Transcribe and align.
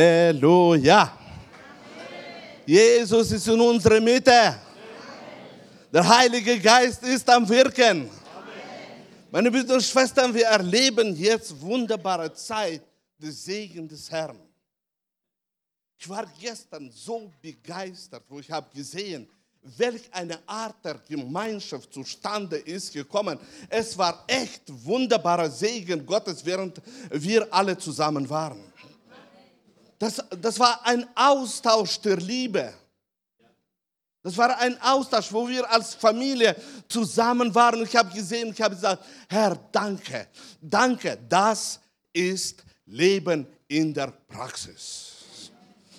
Halleluja. 0.00 1.12
Jesus 2.64 3.32
ist 3.32 3.48
in 3.48 3.60
unserer 3.60 4.00
Mitte. 4.00 4.58
Der 5.92 6.08
Heilige 6.08 6.58
Geist 6.58 7.02
ist 7.02 7.28
am 7.28 7.46
Wirken. 7.48 8.08
Meine 9.30 9.50
Brüder 9.50 9.74
und 9.74 9.82
Schwestern, 9.82 10.32
wir 10.32 10.46
erleben 10.46 11.14
jetzt 11.16 11.60
wunderbare 11.60 12.32
Zeit 12.32 12.82
des 13.18 13.44
Segen 13.44 13.86
des 13.86 14.10
Herrn. 14.10 14.38
Ich 15.98 16.08
war 16.08 16.26
gestern 16.40 16.90
so 16.90 17.30
begeistert, 17.42 18.22
wo 18.28 18.40
ich 18.40 18.50
habe 18.50 18.68
gesehen, 18.74 19.28
welch 19.76 20.08
eine 20.12 20.38
Art 20.46 20.82
der 20.82 20.98
Gemeinschaft 21.06 21.92
zustande 21.92 22.56
ist 22.56 22.94
gekommen. 22.94 23.38
Es 23.68 23.98
war 23.98 24.24
echt 24.26 24.62
wunderbarer 24.66 25.50
Segen 25.50 26.06
Gottes, 26.06 26.44
während 26.44 26.80
wir 27.10 27.46
alle 27.52 27.76
zusammen 27.76 28.28
waren. 28.30 28.69
Das, 30.00 30.24
das 30.40 30.58
war 30.58 30.80
ein 30.86 31.06
Austausch 31.14 32.00
der 32.00 32.16
Liebe. 32.16 32.72
Das 34.22 34.34
war 34.36 34.58
ein 34.58 34.80
Austausch, 34.80 35.30
wo 35.30 35.46
wir 35.46 35.70
als 35.70 35.94
Familie 35.94 36.56
zusammen 36.88 37.54
waren. 37.54 37.82
Ich 37.82 37.94
habe 37.94 38.10
gesehen, 38.10 38.50
ich 38.50 38.62
habe 38.62 38.74
gesagt, 38.74 39.04
Herr, 39.28 39.58
danke, 39.70 40.26
danke, 40.60 41.18
das 41.28 41.80
ist 42.14 42.64
Leben 42.86 43.46
in 43.68 43.92
der 43.92 44.06
Praxis. 44.26 45.12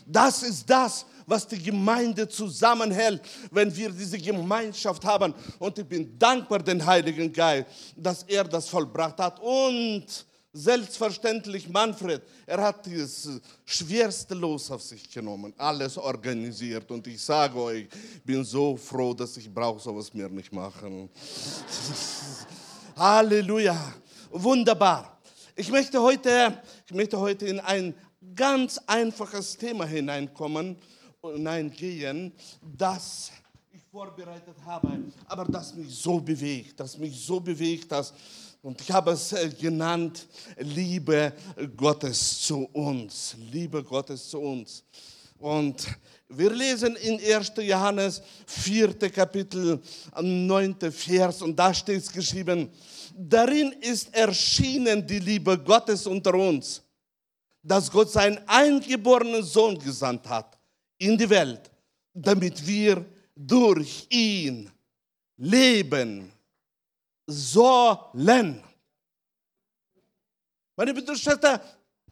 Das 0.08 0.42
ist 0.42 0.68
das, 0.68 1.06
was 1.28 1.48
die 1.48 1.62
Gemeinde 1.62 2.28
zusammenhält, 2.28 3.22
wenn 3.52 3.76
wir 3.76 3.92
diese 3.92 4.18
Gemeinschaft 4.18 5.06
haben. 5.06 5.32
Und 5.60 5.78
ich 5.78 5.86
bin 5.86 6.18
dankbar 6.18 6.60
dem 6.60 6.84
Heiligen 6.84 7.32
Geist, 7.32 7.68
dass 7.96 8.24
er 8.24 8.46
das 8.46 8.68
vollbracht 8.68 9.20
hat. 9.20 9.40
Und 9.40 10.26
selbstverständlich 10.54 11.70
Manfred, 11.70 12.22
er 12.46 12.62
hat 12.62 12.86
das 12.88 13.30
schwerste 13.66 14.34
Los 14.36 14.70
auf 14.70 14.82
sich 14.82 15.10
genommen, 15.10 15.54
alles 15.58 15.98
organisiert. 15.98 16.90
Und 16.92 17.08
ich 17.08 17.22
sage 17.22 17.58
euch, 17.58 17.88
ich 18.16 18.24
bin 18.24 18.44
so 18.44 18.76
froh, 18.76 19.14
dass 19.14 19.38
ich 19.38 19.52
brauche 19.54 19.80
sowas 19.80 20.14
mehr 20.14 20.30
nicht 20.30 20.52
machen. 20.52 21.10
Halleluja, 22.96 23.94
wunderbar. 24.30 25.20
Ich 25.56 25.72
möchte 25.72 26.02
heute, 26.02 26.62
ich 26.86 26.94
möchte 26.94 27.20
heute 27.20 27.46
in 27.46 27.60
ein 27.60 27.94
ganz 28.36 28.80
einfaches 28.88 29.58
Thema 29.58 29.86
hineinkommen, 29.86 30.78
hineingehen, 31.22 32.34
das 32.78 33.32
ich 33.72 33.82
vorbereitet 33.92 34.56
habe, 34.66 35.00
aber 35.28 35.46
das 35.46 35.74
mich 35.76 35.96
so 35.96 36.20
bewegt, 36.20 36.80
das 36.80 36.98
mich 36.98 37.26
so 37.26 37.40
bewegt, 37.40 37.92
dass 37.92 38.14
und 38.62 38.80
ich 38.80 38.92
habe 38.92 39.12
es 39.12 39.34
äh, 39.34 39.50
genannt, 39.50 40.28
Liebe 40.60 41.34
Gottes 41.76 42.42
zu 42.42 42.70
uns. 42.74 43.36
Liebe 43.52 43.84
Gottes 43.84 44.30
zu 44.30 44.40
uns. 44.40 44.84
Und 45.40 45.88
wir 46.30 46.52
lesen 46.52 46.96
in 46.98 47.20
1. 47.20 47.54
Johannes 47.58 48.22
4. 48.46 48.94
Kapitel 49.10 49.82
9. 50.22 50.76
Vers 50.92 51.42
und 51.42 51.58
da 51.58 51.74
steht 51.74 51.98
es 52.02 52.12
geschrieben, 52.12 52.70
darin 53.18 53.72
ist 53.82 54.14
erschienen 54.14 55.06
die 55.06 55.20
Liebe 55.20 55.58
Gottes 55.58 56.06
unter 56.06 56.36
uns, 56.36 56.84
dass 57.64 57.90
Gott 57.90 58.12
seinen 58.12 58.40
eingeborenen 58.48 59.44
Sohn 59.44 59.78
gesandt 59.80 60.30
hat 60.30 60.58
in 61.00 61.18
die 61.18 61.30
Welt, 61.30 61.72
damit 62.14 62.66
wir 62.66 63.04
durch 63.36 64.06
ihn 64.10 64.70
leben 65.38 66.31
sollen. 67.28 68.64
Meine 70.76 70.94
Brüder 70.94 71.62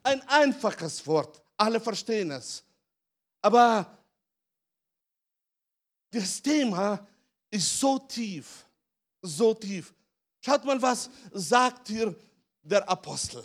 ein 0.04 0.22
einfaches 0.28 1.06
Wort, 1.06 1.42
alle 1.58 1.80
verstehen 1.80 2.32
es. 2.32 2.64
Aber 3.42 3.98
das 6.12 6.42
Thema 6.42 7.08
ist 7.50 7.80
so 7.80 8.00
tief, 8.00 8.66
so 9.22 9.54
tief. 9.54 9.94
Schaut 10.42 10.64
mal, 10.66 10.82
was 10.82 11.10
sagt 11.32 11.88
hier 11.88 12.16
der 12.62 12.88
Apostel. 12.88 13.44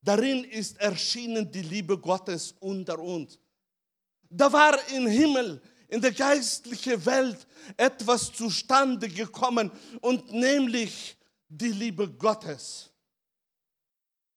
Darin 0.00 0.44
ist 0.44 0.78
erschienen 0.78 1.50
die 1.50 1.62
Liebe 1.62 1.98
Gottes 1.98 2.54
unter 2.60 2.98
uns. 2.98 3.38
Da 4.28 4.52
war 4.52 4.76
im 4.90 5.06
Himmel 5.06 5.60
in 5.88 6.00
der 6.00 6.12
geistlichen 6.12 7.04
Welt 7.06 7.46
etwas 7.76 8.32
zustande 8.32 9.08
gekommen 9.08 9.70
und 10.00 10.32
nämlich 10.32 11.16
die 11.48 11.72
Liebe 11.72 12.08
Gottes. 12.08 12.90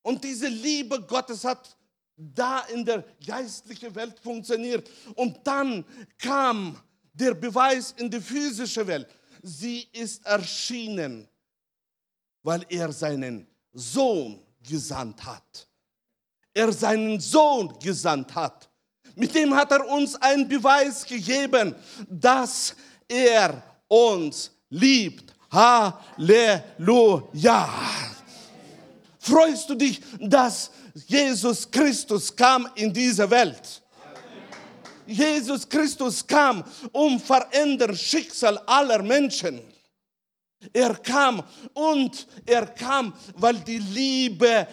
Und 0.02 0.24
diese 0.24 0.48
Liebe 0.48 1.02
Gottes 1.02 1.44
hat 1.44 1.78
da 2.16 2.62
in 2.66 2.84
der 2.84 3.04
geistlichen 3.26 3.94
Welt 3.96 4.20
funktioniert. 4.20 4.90
Und 5.16 5.40
dann 5.46 5.86
kam 6.18 6.80
der 7.14 7.34
Beweis 7.34 7.94
in 7.98 8.10
die 8.10 8.20
physische 8.20 8.86
Welt. 8.86 9.08
Sie 9.42 9.88
ist 9.94 10.26
erschienen, 10.26 11.28
weil 12.44 12.66
er 12.70 12.92
seinen 12.92 13.48
Sohn 13.72 14.42
gesandt 14.62 15.24
hat. 15.24 15.68
Er 16.54 16.74
seinen 16.74 17.20
Sohn 17.20 17.78
gesandt 17.80 18.36
hat. 18.36 18.69
Mit 19.20 19.36
dem 19.36 19.54
hat 19.54 19.70
er 19.74 19.86
uns 19.86 20.16
einen 20.16 20.48
Beweis 20.48 21.06
gegeben, 21.06 21.76
dass 22.10 22.74
er 23.06 23.62
uns 23.90 24.50
liebt. 24.70 25.34
Halleluja. 25.52 26.64
Freust 29.20 29.70
du 29.70 29.76
dich, 29.76 30.00
dass 30.22 30.72
Jesus 31.06 31.70
Christus 31.70 32.34
kam 32.34 32.70
in 32.76 32.94
diese 32.94 33.30
Welt? 33.30 33.82
Jesus 35.06 35.68
Christus 35.68 36.26
kam, 36.26 36.64
um 36.94 37.20
verändern 37.20 37.98
Schicksal 37.98 38.58
aller 38.60 39.04
Menschen. 39.04 39.60
Er 40.72 40.96
kam 40.96 41.44
und 41.74 42.26
er 42.46 42.68
kam, 42.68 43.14
weil 43.36 43.56
die 43.56 43.80
Liebe 43.80 44.66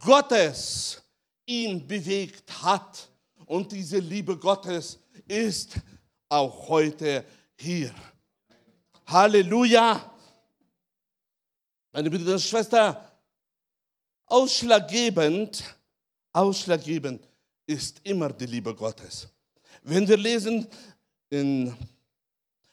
Gottes 0.00 1.00
ihn 1.46 1.86
bewegt 1.86 2.50
hat. 2.64 3.11
Und 3.52 3.70
diese 3.70 3.98
Liebe 3.98 4.34
Gottes 4.38 4.98
ist 5.28 5.74
auch 6.26 6.70
heute 6.70 7.22
hier. 7.54 7.94
Halleluja. 9.04 10.10
Meine 11.92 12.08
Brüder 12.08 12.32
und 12.32 12.40
Schwestern, 12.40 12.96
ausschlaggebend, 14.24 15.62
ausschlaggebend 16.32 17.28
ist 17.66 18.00
immer 18.04 18.32
die 18.32 18.46
Liebe 18.46 18.74
Gottes. 18.74 19.28
Wenn 19.82 20.08
wir 20.08 20.16
lesen 20.16 20.66
in 21.28 21.76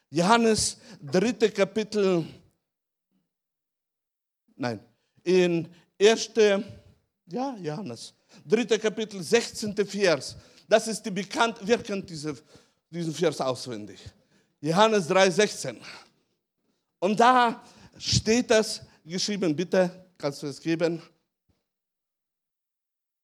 Johannes 0.09 0.78
dritte 1.01 1.51
Kapitel, 1.51 2.25
nein, 4.56 4.79
in 5.25 5.68
erste, 5.97 6.63
ja, 7.25 7.57
Johannes, 7.57 8.13
dritte 8.45 8.79
Kapitel, 8.79 9.22
16. 9.22 9.75
Vers, 9.85 10.38
das 10.69 10.88
ist 10.88 11.03
die 11.03 11.09
bekannt, 11.12 11.57
wer 11.62 11.81
kennt 11.81 12.07
diese, 12.07 12.38
diesen 12.91 13.13
Vers 13.13 13.41
auswendig? 13.41 14.00
Johannes 14.62 15.09
3,16. 15.09 15.78
Und 17.00 17.19
da 17.19 17.63
steht 17.97 18.52
das 18.52 18.81
geschrieben, 19.03 19.56
bitte 19.56 20.12
kannst 20.16 20.44
du 20.44 20.47
es 20.47 20.62
geben. 20.62 21.02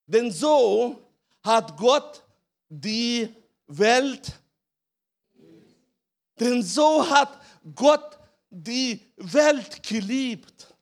Denn 0.08 0.32
so 0.32 1.08
hat 1.44 1.78
Gott 1.78 2.24
die 2.68 3.30
Welt, 3.68 4.34
denn 6.40 6.64
so 6.64 7.08
hat 7.08 7.40
Gott 7.76 8.18
die 8.50 9.00
Welt 9.18 9.84
geliebt, 9.84 10.74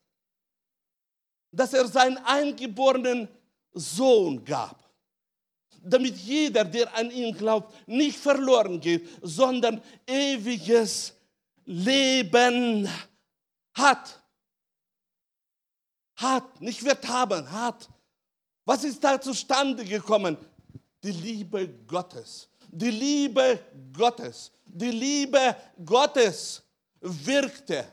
dass 1.51 1.74
er 1.74 1.88
seinen 1.88 2.18
eingeborenen 2.19 3.28
Sohn 3.74 4.44
gab 4.45 4.82
damit 5.83 6.17
jeder, 6.17 6.63
der 6.63 6.95
an 6.95 7.11
ihn 7.11 7.35
glaubt, 7.35 7.74
nicht 7.88 8.18
verloren 8.18 8.80
geht, 8.80 9.07
sondern 9.21 9.81
ewiges 10.07 11.13
Leben 11.65 12.88
hat. 13.74 14.19
Hat, 16.15 16.62
nicht 16.62 16.83
wird 16.83 17.07
haben, 17.07 17.50
hat. 17.51 17.89
Was 18.65 18.83
ist 18.83 19.03
da 19.03 19.19
zustande 19.19 19.83
gekommen? 19.83 20.38
Die 21.03 21.12
Liebe 21.12 21.68
Gottes. 21.85 22.47
Die 22.69 22.91
Liebe 22.91 23.59
Gottes. 23.91 24.51
Die 24.65 24.91
Liebe 24.91 25.56
Gottes 25.83 26.63
wirkte. 27.01 27.85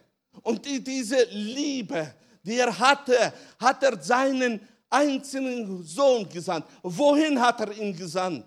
Und 0.42 0.64
diese 0.64 1.24
Liebe, 1.30 2.14
die 2.42 2.56
er 2.56 2.78
hatte, 2.78 3.32
hat 3.58 3.82
er 3.82 4.00
seinen 4.00 4.60
einzigen 4.90 5.82
Sohn 5.84 6.28
gesandt. 6.28 6.66
Wohin 6.82 7.40
hat 7.40 7.60
er 7.60 7.72
ihn 7.72 7.96
gesandt? 7.96 8.46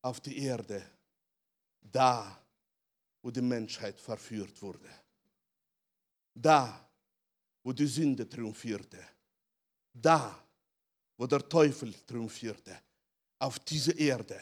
Auf 0.00 0.20
die 0.20 0.38
Erde, 0.38 0.82
da, 1.82 2.38
wo 3.20 3.30
die 3.30 3.42
Menschheit 3.42 4.00
verführt 4.00 4.62
wurde. 4.62 4.88
Da, 6.34 6.88
wo 7.62 7.72
die 7.72 7.86
Sünde 7.86 8.26
triumphierte. 8.26 8.98
Da, 9.92 10.42
wo 11.16 11.26
der 11.26 11.46
Teufel 11.46 11.92
triumphierte. 12.06 12.80
auf 13.40 13.58
diese 13.58 13.92
Erde 13.92 14.40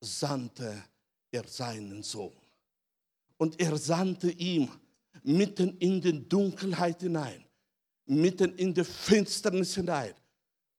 sandte 0.00 0.84
er 1.30 1.46
seinen 1.46 2.02
Sohn. 2.02 2.36
Und 3.36 3.60
er 3.60 3.76
sandte 3.76 4.30
ihm 4.30 4.68
mitten 5.22 5.76
in 5.78 6.00
die 6.00 6.26
Dunkelheit 6.28 7.00
hinein, 7.00 7.44
mitten 8.06 8.54
in 8.56 8.72
die 8.72 8.84
Finsternis 8.84 9.74
hinein, 9.74 10.14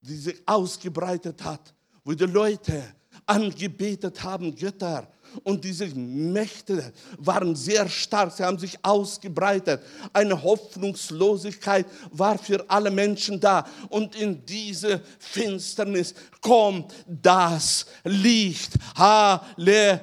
die 0.00 0.16
sich 0.16 0.36
ausgebreitet 0.46 1.42
hat, 1.44 1.74
wo 2.04 2.12
die 2.12 2.24
Leute 2.24 2.82
angebetet 3.26 4.22
haben, 4.22 4.54
Götter. 4.54 5.06
Und 5.44 5.62
diese 5.62 5.86
Mächte 5.88 6.92
waren 7.18 7.54
sehr 7.54 7.86
stark, 7.88 8.32
sie 8.32 8.42
haben 8.42 8.58
sich 8.58 8.78
ausgebreitet. 8.82 9.82
Eine 10.12 10.42
Hoffnungslosigkeit 10.42 11.86
war 12.10 12.38
für 12.38 12.64
alle 12.68 12.90
Menschen 12.90 13.38
da. 13.38 13.66
Und 13.90 14.16
in 14.16 14.44
diese 14.46 15.02
Finsternis 15.18 16.14
kommt 16.40 16.94
das 17.06 17.84
Licht. 18.04 18.72
Halleluja. 18.96 20.00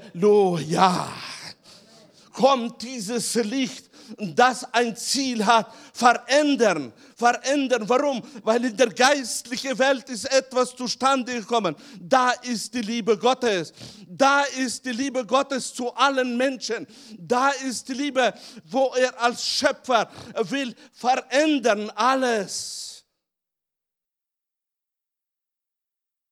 Kommt 2.32 2.82
dieses 2.84 3.34
Licht 3.36 3.85
das 4.18 4.64
ein 4.74 4.96
Ziel 4.96 5.46
hat, 5.46 5.74
verändern, 5.94 6.94
verändern. 7.16 7.88
Warum? 7.88 8.22
Weil 8.44 8.66
in 8.66 8.78
der 8.78 8.90
geistlichen 8.90 9.78
Welt 9.78 10.10
ist 10.10 10.26
etwas 10.26 10.76
zustande 10.76 11.34
gekommen. 11.40 11.76
Da 12.00 12.32
ist 12.32 12.74
die 12.74 12.82
Liebe 12.82 13.18
Gottes. 13.18 13.74
Da 14.08 14.44
ist 14.44 14.86
die 14.86 14.92
Liebe 14.92 15.26
Gottes 15.26 15.74
zu 15.74 15.94
allen 15.94 16.38
Menschen. 16.38 16.88
Da 17.18 17.50
ist 17.50 17.88
die 17.88 17.94
Liebe, 17.94 18.34
wo 18.66 18.94
er 18.96 19.20
als 19.22 19.46
Schöpfer 19.46 20.10
will 20.50 20.76
verändern 20.92 21.90
alles. 21.92 23.06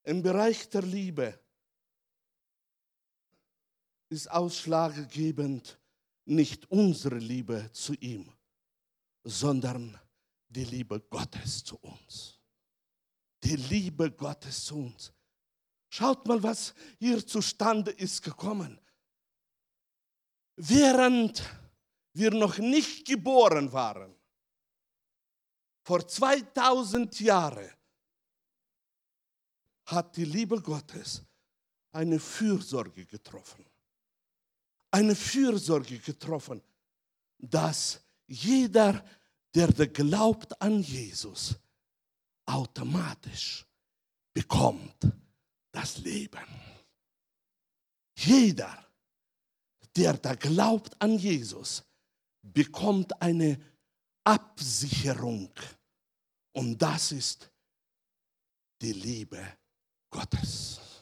Im 0.04 0.22
Bereich 0.22 0.70
der 0.70 0.82
Liebe 0.82 1.40
ist 4.10 4.30
ausschlaggebend 4.30 5.80
nicht 6.26 6.70
unsere 6.72 7.18
Liebe 7.18 7.70
zu 7.72 7.94
ihm, 7.96 8.32
sondern 9.24 10.00
die 10.48 10.64
Liebe 10.64 11.00
Gottes 11.02 11.64
zu 11.64 11.78
uns. 11.78 12.40
Die 13.44 13.56
Liebe 13.56 14.12
Gottes 14.12 14.66
zu 14.66 14.78
uns. 14.78 15.12
Schaut 15.90 16.26
mal, 16.28 16.42
was 16.42 16.74
hier 16.98 17.26
zustande 17.26 17.92
ist 17.92 18.22
gekommen. 18.22 18.80
Während 20.56 21.44
wir 22.14 22.32
noch 22.32 22.58
nicht 22.58 23.06
geboren 23.06 23.72
waren, 23.72 24.16
vor 25.86 26.08
2000 26.08 27.20
Jahren, 27.20 27.70
hat 29.86 30.16
die 30.16 30.26
Liebe 30.26 30.62
Gottes 30.62 31.22
eine 31.92 32.20
Fürsorge 32.20 33.06
getroffen 33.06 33.66
eine 34.94 35.16
Fürsorge 35.16 35.98
getroffen, 35.98 36.62
dass 37.40 38.00
jeder, 38.28 39.04
der 39.54 39.68
glaubt 39.88 40.62
an 40.62 40.82
Jesus, 40.82 41.56
automatisch 42.46 43.66
bekommt 44.34 44.96
das 45.72 45.98
Leben. 45.98 46.46
Jeder, 48.16 48.88
der 49.96 50.14
da 50.14 50.36
glaubt 50.36 51.00
an 51.02 51.18
Jesus, 51.18 51.84
bekommt 52.42 53.20
eine 53.20 53.60
Absicherung. 54.24 55.52
Und 56.52 56.80
das 56.80 57.12
ist 57.12 57.50
die 58.80 58.94
Liebe 58.94 59.58
Gottes 60.12 60.93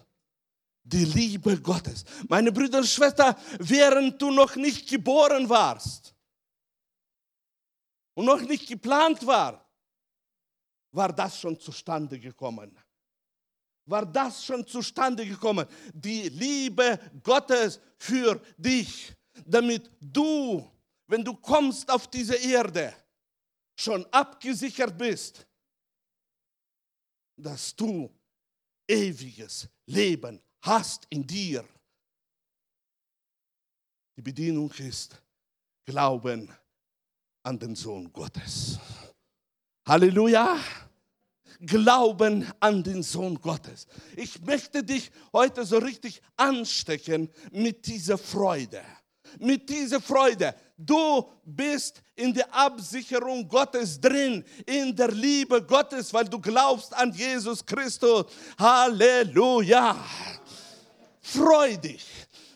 die 0.83 1.05
Liebe 1.05 1.59
Gottes. 1.59 2.03
Meine 2.27 2.51
Brüder 2.51 2.79
und 2.79 2.87
Schwestern, 2.87 3.35
während 3.59 4.21
du 4.21 4.31
noch 4.31 4.55
nicht 4.55 4.89
geboren 4.89 5.47
warst 5.47 6.13
und 8.13 8.25
noch 8.25 8.41
nicht 8.41 8.67
geplant 8.67 9.25
war, 9.25 9.67
war 10.91 11.13
das 11.13 11.39
schon 11.39 11.59
zustande 11.59 12.19
gekommen. 12.19 12.77
War 13.85 14.05
das 14.05 14.43
schon 14.43 14.65
zustande 14.65 15.25
gekommen? 15.25 15.65
Die 15.93 16.29
Liebe 16.29 16.99
Gottes 17.23 17.79
für 17.97 18.41
dich, 18.57 19.13
damit 19.45 19.89
du, 19.99 20.69
wenn 21.07 21.23
du 21.23 21.35
kommst 21.35 21.89
auf 21.89 22.07
diese 22.07 22.35
Erde, 22.35 22.93
schon 23.75 24.05
abgesichert 24.11 24.97
bist, 24.97 25.47
dass 27.35 27.75
du 27.75 28.13
ewiges 28.87 29.67
Leben 29.85 30.41
hast 30.61 31.05
in 31.09 31.25
dir. 31.25 31.65
Die 34.15 34.21
Bedienung 34.21 34.71
ist 34.77 35.21
Glauben 35.85 36.49
an 37.43 37.57
den 37.57 37.75
Sohn 37.75 38.11
Gottes. 38.11 38.77
Halleluja. 39.85 40.59
Glauben 41.63 42.51
an 42.59 42.81
den 42.83 43.03
Sohn 43.03 43.39
Gottes. 43.39 43.85
Ich 44.15 44.41
möchte 44.41 44.83
dich 44.83 45.11
heute 45.31 45.63
so 45.63 45.77
richtig 45.77 46.21
anstecken 46.35 47.29
mit 47.51 47.85
dieser 47.85 48.17
Freude. 48.17 48.81
Mit 49.37 49.69
dieser 49.69 50.01
Freude. 50.01 50.55
Du 50.75 51.29
bist 51.45 52.01
in 52.15 52.33
der 52.33 52.51
Absicherung 52.53 53.47
Gottes 53.47 54.01
drin, 54.01 54.43
in 54.65 54.95
der 54.95 55.11
Liebe 55.11 55.61
Gottes, 55.63 56.11
weil 56.13 56.25
du 56.25 56.39
glaubst 56.39 56.93
an 56.95 57.13
Jesus 57.13 57.63
Christus. 57.63 58.25
Halleluja. 58.57 59.95
Freu 61.21 61.77
dich, 61.77 62.05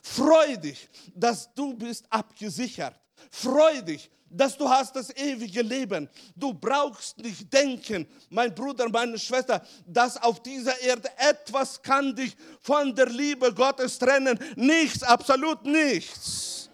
freu 0.01 0.57
dich, 0.57 0.89
dass 1.13 1.53
du 1.53 1.73
bist 1.75 2.05
abgesichert. 2.09 2.99
Freu 3.29 3.81
dich, 3.81 4.09
dass 4.29 4.57
du 4.57 4.67
hast 4.67 4.95
das 4.95 5.15
ewige 5.15 5.61
Leben. 5.61 6.09
Du 6.35 6.53
brauchst 6.53 7.17
nicht 7.19 7.51
denken, 7.53 8.07
mein 8.29 8.53
Bruder, 8.53 8.89
meine 8.89 9.19
Schwester, 9.19 9.65
dass 9.85 10.17
auf 10.21 10.41
dieser 10.41 10.79
Erde 10.81 11.09
etwas 11.17 11.81
kann 11.81 12.15
dich 12.15 12.35
von 12.59 12.93
der 12.95 13.07
Liebe 13.07 13.53
Gottes 13.53 13.97
trennen. 13.99 14.37
Nichts, 14.55 15.03
absolut 15.03 15.63
nichts. 15.63 16.69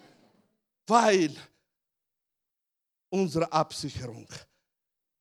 Weil 0.86 1.34
unsere 3.10 3.52
Absicherung 3.52 4.26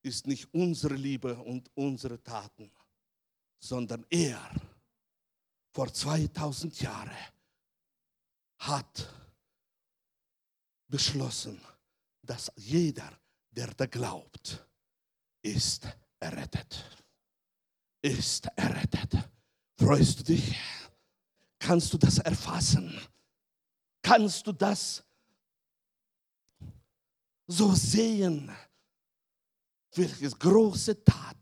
ist 0.02 0.26
nicht 0.26 0.48
unsere 0.54 0.96
Liebe 0.96 1.36
und 1.36 1.70
unsere 1.76 2.22
Taten, 2.24 2.72
sondern 3.60 4.06
er 4.10 4.40
vor 5.72 5.94
2000 5.94 6.82
Jahren 6.82 7.12
hat 8.60 9.10
beschlossen, 10.88 11.60
dass 12.22 12.52
jeder, 12.56 13.10
der 13.50 13.68
da 13.74 13.86
glaubt, 13.86 14.66
ist 15.42 15.88
errettet. 16.20 16.86
Ist 18.02 18.48
errettet. 18.56 19.30
Freust 19.78 20.20
du 20.20 20.24
dich? 20.24 20.56
Kannst 21.60 21.94
du 21.94 21.98
das 21.98 22.18
erfassen? 22.20 23.00
Kannst 24.02 24.46
du 24.46 24.52
das 24.52 25.04
so 27.48 27.74
sehen? 27.74 28.52
Welches 29.94 30.38
große 30.38 31.04
Tat 31.04 31.38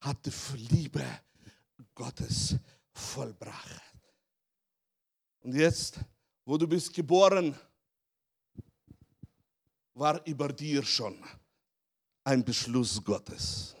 hatte 0.00 0.30
für 0.30 0.56
Liebe 0.56 1.04
Gottes 1.94 2.56
vollbracht. 3.00 3.82
Und 5.40 5.54
jetzt, 5.54 6.00
wo 6.44 6.56
du 6.58 6.68
bist 6.68 6.92
geboren, 6.92 7.58
war 9.94 10.24
über 10.26 10.48
dir 10.48 10.82
schon 10.82 11.22
ein 12.24 12.44
Beschluss 12.44 13.02
Gottes. 13.02 13.74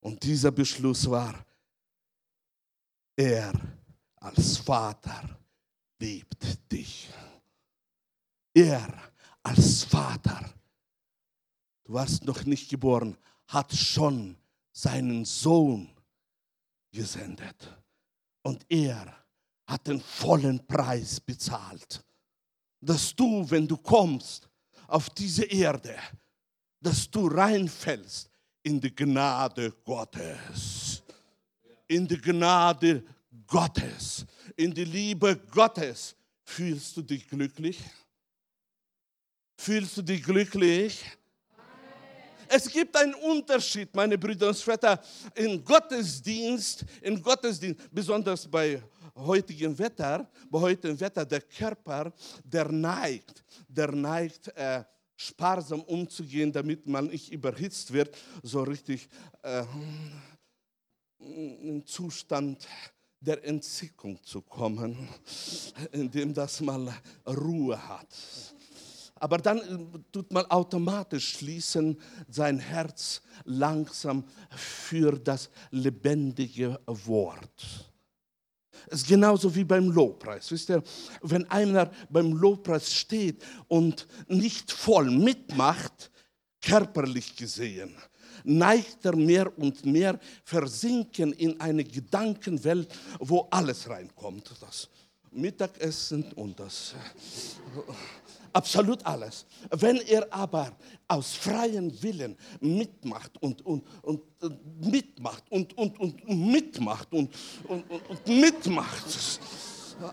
Und 0.00 0.22
dieser 0.22 0.50
Beschluss 0.50 1.08
war, 1.08 1.44
er 3.16 3.52
als 4.16 4.56
Vater 4.56 5.38
liebt 5.98 6.70
dich. 6.72 7.10
Er 8.54 9.12
als 9.42 9.84
Vater, 9.84 10.52
du 11.84 11.92
warst 11.94 12.24
noch 12.24 12.44
nicht 12.44 12.68
geboren, 12.68 13.16
hat 13.48 13.72
schon 13.72 14.36
seinen 14.72 15.24
Sohn 15.24 15.90
gesendet. 16.90 17.81
Und 18.42 18.64
er 18.68 19.24
hat 19.66 19.86
den 19.86 20.00
vollen 20.00 20.66
Preis 20.66 21.20
bezahlt, 21.20 22.04
dass 22.80 23.14
du, 23.14 23.48
wenn 23.50 23.66
du 23.66 23.76
kommst 23.76 24.48
auf 24.88 25.08
diese 25.10 25.44
Erde, 25.44 25.96
dass 26.80 27.10
du 27.10 27.28
reinfällst 27.28 28.28
in 28.62 28.80
die 28.80 28.94
Gnade 28.94 29.72
Gottes. 29.84 31.02
In 31.88 32.06
die 32.06 32.20
Gnade 32.20 33.04
Gottes, 33.46 34.26
in 34.56 34.72
die 34.74 34.84
Liebe 34.84 35.36
Gottes. 35.36 36.16
Fühlst 36.44 36.96
du 36.96 37.02
dich 37.02 37.28
glücklich? 37.28 37.78
Fühlst 39.56 39.96
du 39.96 40.02
dich 40.02 40.22
glücklich? 40.22 41.04
Es 42.48 42.70
gibt 42.70 42.96
einen 42.96 43.14
Unterschied, 43.14 43.94
meine 43.94 44.18
Brüder 44.18 44.48
und 44.48 44.56
Schwestern, 44.56 44.98
in 45.34 45.64
Gottesdienst, 45.64 46.84
in 47.00 47.22
Gottesdienst, 47.22 47.80
besonders 47.90 48.46
bei 48.46 48.82
heutigem 49.14 49.78
Wetter, 49.78 50.30
bei 50.50 50.60
heutigem 50.60 50.98
Wetter, 50.98 51.24
der 51.24 51.42
Körper, 51.42 52.12
der 52.44 52.70
neigt, 52.70 53.44
der 53.68 53.92
neigt, 53.92 54.48
äh, 54.56 54.84
sparsam 55.16 55.82
umzugehen, 55.82 56.52
damit 56.52 56.86
man 56.86 57.06
nicht 57.06 57.30
überhitzt 57.32 57.92
wird, 57.92 58.16
so 58.42 58.62
richtig 58.62 59.08
äh, 59.42 59.64
in 61.18 61.84
Zustand 61.86 62.66
der 63.20 63.44
Entzückung 63.44 64.20
zu 64.24 64.42
kommen, 64.42 65.08
indem 65.92 66.34
das 66.34 66.60
mal 66.60 66.92
Ruhe 67.24 67.88
hat. 67.88 68.08
Aber 69.22 69.38
dann 69.38 69.58
äh, 69.58 69.98
tut 70.10 70.32
man 70.32 70.44
automatisch 70.46 71.34
schließen 71.36 71.96
sein 72.28 72.58
Herz 72.58 73.22
langsam 73.44 74.24
für 74.50 75.16
das 75.16 75.48
lebendige 75.70 76.80
Wort. 76.86 77.88
Es 78.88 79.02
ist 79.02 79.06
genauso 79.06 79.54
wie 79.54 79.62
beim 79.62 79.90
Lobpreis. 79.92 80.50
Wisst 80.50 80.70
ihr, 80.70 80.82
wenn 81.22 81.48
einer 81.52 81.88
beim 82.10 82.32
Lobpreis 82.32 82.92
steht 82.92 83.44
und 83.68 84.08
nicht 84.26 84.72
voll 84.72 85.08
mitmacht, 85.08 86.10
körperlich 86.60 87.36
gesehen, 87.36 87.94
neigt 88.42 89.04
er 89.04 89.14
mehr 89.14 89.56
und 89.56 89.86
mehr 89.86 90.18
versinken 90.42 91.32
in 91.34 91.60
eine 91.60 91.84
Gedankenwelt, 91.84 92.92
wo 93.20 93.46
alles 93.52 93.88
reinkommt. 93.88 94.50
Das 94.60 94.88
Mittagessen 95.30 96.24
und 96.32 96.58
das 96.58 96.94
absolut 98.52 99.04
alles. 99.04 99.46
Wenn 99.70 99.96
er 99.96 100.26
aber 100.32 100.72
aus 101.08 101.34
freiem 101.34 101.90
Willen 102.02 102.36
mitmacht 102.60 103.32
und, 103.40 103.64
und, 103.64 103.84
und, 104.02 104.22
mitmacht 104.80 105.44
und, 105.50 105.76
und, 105.76 105.98
und, 106.00 106.28
mitmacht 106.28 107.12
und, 107.12 107.30
und, 107.68 107.84
und, 107.90 108.26
mitmacht, 108.26 109.40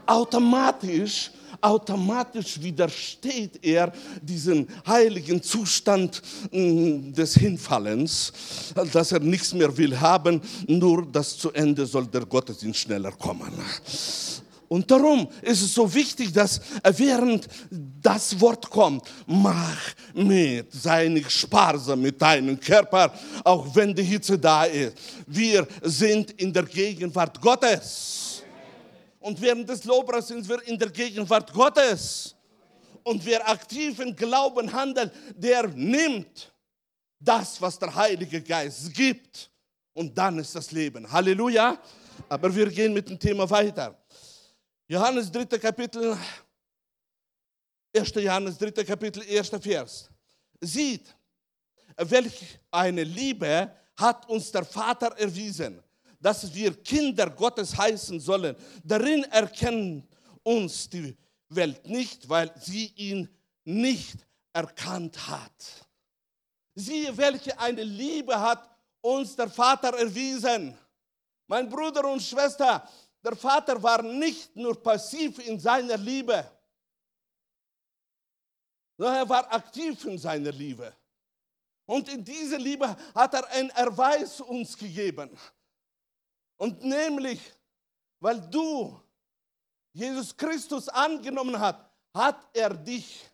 automatisch, 0.06 1.32
automatisch 1.62 2.62
widersteht 2.62 3.64
er 3.64 3.92
diesem 4.22 4.68
heiligen 4.86 5.42
Zustand 5.42 6.22
mm, 6.52 7.14
des 7.14 7.36
Hinfallens, 7.36 8.32
dass 8.94 9.12
er 9.12 9.20
nichts 9.20 9.54
mehr 9.54 9.76
will 9.76 10.00
haben, 10.00 10.42
nur 10.68 11.06
das 11.06 11.38
zu 11.38 11.52
Ende 11.52 11.86
soll 11.86 12.08
der 12.08 12.26
Gottesdienst 12.26 12.80
schneller 12.80 13.12
kommen. 13.12 13.52
Und 14.70 14.90
darum 14.90 15.28
ist 15.42 15.64
es 15.64 15.74
so 15.74 15.92
wichtig, 15.92 16.32
dass 16.32 16.62
während 16.84 17.48
das 17.72 18.40
Wort 18.40 18.70
kommt, 18.70 19.02
mach 19.26 19.80
mit, 20.14 20.72
sei 20.72 21.08
nicht 21.08 21.32
sparsam 21.32 22.02
mit 22.02 22.22
deinem 22.22 22.60
Körper, 22.60 23.12
auch 23.44 23.76
wenn 23.76 23.96
die 23.96 24.04
Hitze 24.04 24.38
da 24.38 24.66
ist. 24.66 24.96
Wir 25.26 25.68
sind 25.82 26.32
in 26.40 26.54
der 26.54 26.64
Gegenwart 26.64 27.42
Gottes. 27.42 28.44
Und 29.20 29.42
während 29.42 29.68
des 29.68 29.84
Lobpreises 29.86 30.28
sind 30.28 30.48
wir 30.48 30.62
in 30.68 30.78
der 30.78 30.92
Gegenwart 30.92 31.52
Gottes. 31.52 32.36
Und 33.04 33.26
wer 33.26 33.50
aktiv 33.50 34.00
im 34.00 34.16
Glauben 34.16 34.72
handelt, 34.72 35.12
der 35.36 35.68
nimmt 35.68 36.54
das, 37.20 37.60
was 37.60 37.80
der 37.80 37.94
Heilige 37.96 38.40
Geist 38.40 38.94
gibt. 38.94 39.50
Und 39.94 40.16
dann 40.16 40.38
ist 40.38 40.54
das 40.54 40.72
Leben. 40.72 41.12
Halleluja. 41.12 41.76
Aber 42.28 42.54
wir 42.54 42.70
gehen 42.70 42.94
mit 42.94 43.10
dem 43.10 43.18
Thema 43.18 43.50
weiter. 43.50 43.98
Johannes 44.92 45.32
3. 45.32 45.60
Kapitel, 45.60 46.18
1. 47.96 48.12
Johannes 48.16 48.58
3. 48.58 48.84
Kapitel, 48.84 49.22
1. 49.22 49.50
Vers. 49.62 50.10
Sieht, 50.62 51.16
welch 51.96 52.60
eine 52.72 53.04
Liebe 53.04 53.72
hat 53.96 54.28
uns 54.28 54.52
der 54.52 54.66
Vater 54.66 55.16
erwiesen, 55.16 55.80
dass 56.20 56.52
wir 56.56 56.74
Kinder 56.82 57.30
Gottes 57.30 57.78
heißen 57.78 58.20
sollen. 58.20 58.56
Darin 58.84 59.26
erkennen 59.26 60.08
uns 60.42 60.90
die 60.90 61.16
Welt 61.50 61.88
nicht, 61.88 62.28
weil 62.28 62.52
sie 62.60 62.88
ihn 62.96 63.30
nicht 63.66 64.26
erkannt 64.52 65.28
hat. 65.28 65.86
Siehe, 66.74 67.16
welche 67.16 67.60
eine 67.60 67.84
Liebe 67.84 68.40
hat 68.40 68.68
uns 69.02 69.36
der 69.36 69.52
Vater 69.52 69.90
erwiesen. 69.90 70.76
Mein 71.46 71.70
Bruder 71.70 72.12
und 72.12 72.24
Schwester, 72.24 72.90
der 73.24 73.36
Vater 73.36 73.82
war 73.82 74.02
nicht 74.02 74.56
nur 74.56 74.82
passiv 74.82 75.40
in 75.40 75.60
seiner 75.60 75.98
Liebe, 75.98 76.50
sondern 78.98 79.16
er 79.16 79.30
war 79.30 79.54
aktiv 79.54 80.04
in 80.06 80.18
seiner 80.18 80.52
Liebe. 80.52 80.94
Und 81.86 82.08
in 82.10 82.24
dieser 82.24 82.60
Liebe 82.60 82.96
hat 83.16 83.34
er 83.34 83.48
einen 83.48 83.70
Erweis 83.72 84.40
uns 84.42 84.78
gegeben. 84.78 85.30
Und 86.58 86.84
nämlich, 86.84 87.42
weil 88.20 88.40
du 88.50 89.02
Jesus 89.94 90.36
Christus 90.36 90.88
angenommen 90.88 91.60
hast, 91.60 91.80
hat 92.14 92.48
er 92.54 92.74
dich 92.74 93.26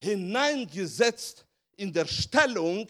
hineingesetzt 0.00 1.46
in 1.76 1.92
der 1.92 2.06
Stellung 2.06 2.88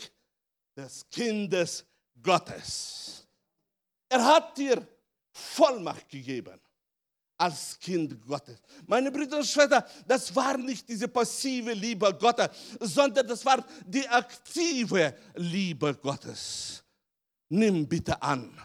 des 0.76 1.08
Kindes 1.10 1.84
Gottes. 2.22 3.26
Er 4.08 4.24
hat 4.24 4.56
dir 4.56 4.86
Vollmacht 5.34 6.08
gegeben 6.08 6.60
als 7.36 7.78
Kind 7.80 8.24
Gottes. 8.24 8.60
Meine 8.86 9.10
Brüder 9.10 9.38
und 9.38 9.46
Schwestern, 9.46 9.82
das 10.06 10.34
war 10.34 10.56
nicht 10.56 10.88
diese 10.88 11.08
passive 11.08 11.72
Liebe 11.72 12.14
Gottes, 12.14 12.50
sondern 12.80 13.26
das 13.26 13.44
war 13.44 13.64
die 13.84 14.08
aktive 14.08 15.14
Liebe 15.34 15.94
Gottes. 15.96 16.84
Nimm 17.48 17.88
bitte 17.88 18.20
an. 18.22 18.56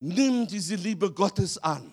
Nimm 0.00 0.46
diese 0.46 0.74
Liebe 0.74 1.10
Gottes 1.12 1.58
an. 1.58 1.90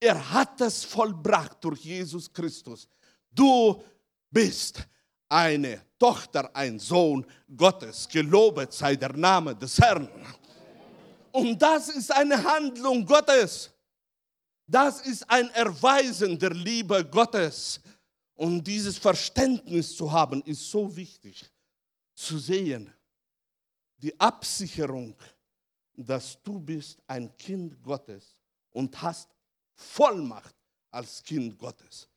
Er 0.00 0.32
hat 0.32 0.60
es 0.60 0.84
vollbracht 0.84 1.62
durch 1.62 1.84
Jesus 1.84 2.32
Christus. 2.32 2.88
Du 3.30 3.82
bist 4.30 4.86
eine 5.28 5.80
Tochter, 5.98 6.50
ein 6.54 6.78
Sohn 6.78 7.24
Gottes. 7.56 8.08
Gelobet 8.08 8.72
sei 8.72 8.96
der 8.96 9.12
Name 9.12 9.54
des 9.54 9.78
Herrn. 9.78 10.08
Und 11.32 11.60
das 11.60 11.88
ist 11.88 12.12
eine 12.12 12.42
Handlung 12.42 13.06
Gottes. 13.06 13.70
Das 14.66 15.00
ist 15.00 15.28
ein 15.28 15.50
Erweisen 15.50 16.38
der 16.38 16.52
Liebe 16.52 17.04
Gottes. 17.04 17.80
Und 18.34 18.64
dieses 18.66 18.98
Verständnis 18.98 19.96
zu 19.96 20.10
haben, 20.10 20.42
ist 20.42 20.70
so 20.70 20.94
wichtig. 20.94 21.50
Zu 22.14 22.38
sehen, 22.38 22.92
die 23.96 24.18
Absicherung, 24.20 25.16
dass 25.94 26.40
du 26.42 26.60
bist 26.60 26.98
ein 27.06 27.34
Kind 27.36 27.82
Gottes 27.82 28.36
und 28.70 29.00
hast 29.00 29.28
Vollmacht 29.74 30.54
als 30.90 31.22
Kind 31.22 31.58
Gottes, 31.58 32.08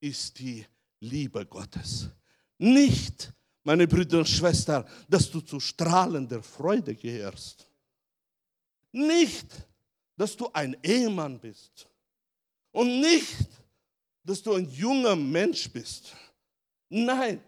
ist 0.00 0.38
die 0.38 0.66
Liebe 1.00 1.46
Gottes. 1.46 2.08
Nicht, 2.58 3.32
meine 3.62 3.88
Brüder 3.88 4.18
und 4.18 4.28
Schwestern, 4.28 4.86
dass 5.08 5.30
du 5.30 5.40
zu 5.40 5.58
strahlender 5.58 6.42
Freude 6.42 6.94
gehörst 6.94 7.69
nicht, 8.92 9.46
dass 10.16 10.36
du 10.36 10.50
ein 10.52 10.76
Ehemann 10.82 11.38
bist 11.38 11.88
und 12.72 13.00
nicht, 13.00 13.36
dass 14.22 14.42
du 14.42 14.54
ein 14.54 14.70
junger 14.70 15.16
Mensch 15.16 15.70
bist. 15.70 16.12
Nein, 16.88 17.42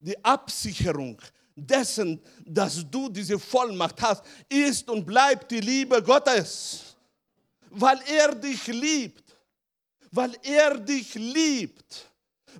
die 0.00 0.22
Absicherung 0.24 1.20
dessen, 1.54 2.20
dass 2.44 2.84
du 2.90 3.08
diese 3.08 3.38
Vollmacht 3.38 4.00
hast, 4.02 4.24
ist 4.48 4.88
und 4.88 5.04
bleibt 5.04 5.50
die 5.50 5.60
Liebe 5.60 6.02
Gottes, 6.02 6.96
weil 7.70 8.00
er 8.06 8.34
dich 8.34 8.66
liebt, 8.66 9.36
weil 10.10 10.36
er 10.42 10.78
dich 10.78 11.14
liebt, 11.14 12.10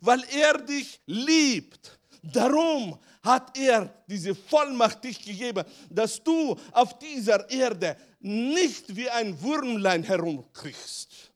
weil 0.00 0.23
er 0.25 0.59
dich 0.59 1.00
liebt. 1.07 1.99
Darum 2.23 2.99
hat 3.23 3.57
er 3.57 4.03
diese 4.07 4.35
Vollmacht 4.35 5.05
dich 5.05 5.23
gegeben, 5.23 5.64
dass 5.91 6.23
du 6.23 6.57
auf 6.73 6.99
dieser 6.99 7.49
Erde 7.50 7.97
nicht 8.25 8.97
wie 8.97 9.11
ein 9.11 9.40
Wurmlein 9.43 10.02
herumkriegst. 10.02 11.31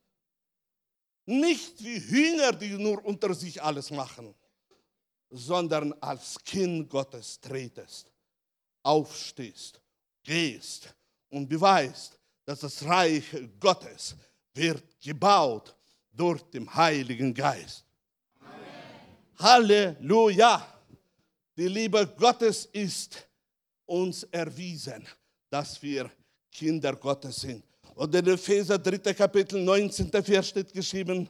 Nicht 1.27 1.85
wie 1.85 2.01
Hühner, 2.01 2.53
die 2.53 2.79
nur 2.79 3.05
unter 3.05 3.35
sich 3.35 3.63
alles 3.63 3.91
machen, 3.91 4.35
sondern 5.29 5.93
als 6.01 6.43
Kind 6.43 6.89
Gottes 6.89 7.39
tretest, 7.41 8.11
aufstehst, 8.83 9.83
gehst 10.23 10.95
und 11.29 11.47
beweist, 11.47 12.19
dass 12.47 12.61
das 12.61 12.83
Reich 12.83 13.37
Gottes 13.61 14.17
wird 14.55 14.99
gebaut 14.99 15.77
durch 16.11 16.41
den 16.45 16.75
Heiligen 16.75 17.35
Geist. 17.35 17.85
Amen. 18.41 18.65
Halleluja! 19.39 20.67
Die 21.55 21.69
Liebe 21.69 22.07
Gottes 22.17 22.65
ist 22.73 23.29
uns 23.85 24.23
erwiesen, 24.23 25.07
dass 25.51 25.83
wir 25.83 26.11
Kinder 26.59 26.97
Gottes 26.97 27.41
sind. 27.43 27.65
Und 27.95 28.13
in 28.15 28.27
Epheser 28.27 28.79
3. 28.79 29.15
Kapitel 29.15 29.63
19. 29.63 30.11
Vers 30.11 30.49
steht 30.49 30.73
geschrieben, 30.73 31.29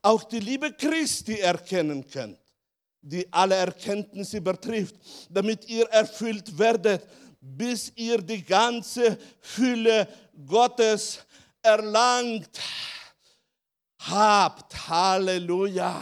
auch 0.00 0.22
die 0.22 0.38
Liebe 0.38 0.72
Christi 0.72 1.40
erkennen 1.40 2.06
könnt, 2.08 2.38
die 3.00 3.26
alle 3.32 3.56
Erkenntnis 3.56 4.32
übertrifft, 4.32 4.94
damit 5.28 5.68
ihr 5.68 5.86
erfüllt 5.88 6.56
werdet, 6.56 7.04
bis 7.40 7.92
ihr 7.96 8.18
die 8.22 8.44
ganze 8.44 9.18
Fülle 9.40 10.06
Gottes 10.46 11.18
erlangt 11.62 12.60
habt. 13.98 14.88
Halleluja. 14.88 16.00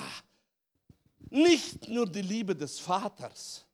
Nicht 1.30 1.88
nur 1.88 2.06
die 2.06 2.22
Liebe 2.22 2.54
des 2.54 2.78
Vaters, 2.78 3.64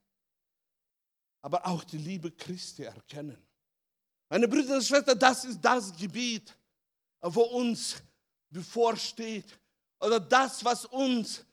aber 1.42 1.66
auch 1.66 1.82
die 1.82 1.98
Liebe 1.98 2.30
Christi 2.30 2.84
erkennen. 2.84 3.44
Meine 4.28 4.48
Brüder 4.48 4.76
und 4.76 4.84
Schwestern, 4.84 5.18
das 5.18 5.44
ist 5.44 5.60
das 5.60 5.94
Gebiet, 5.96 6.56
wo 7.20 7.42
uns 7.42 7.96
bevorsteht. 8.50 9.58
Oder 10.00 10.20
das, 10.20 10.64
was 10.64 10.84
uns 10.86 11.44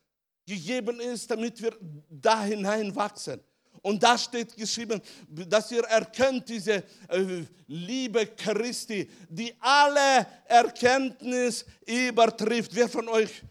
gegeben 0.46 1.00
ist, 1.00 1.30
damit 1.30 1.62
wir 1.62 1.76
da 2.10 2.44
hineinwachsen. 2.44 3.42
Und 3.82 4.02
da 4.04 4.18
steht 4.18 4.56
geschrieben, 4.56 5.02
dass 5.28 5.72
ihr 5.72 5.84
erkennt 5.84 6.48
diese 6.48 6.84
äh, 7.08 7.46
Liebe 7.68 8.28
Christi, 8.28 9.10
die 9.28 9.56
alle 9.60 10.28
Erkenntnis 10.46 11.66
übertrifft. 11.86 12.76
Wer 12.76 12.88
von 12.88 13.08
euch 13.08 13.42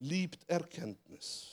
liebt 0.00 0.48
Erkenntnis? 0.48 1.46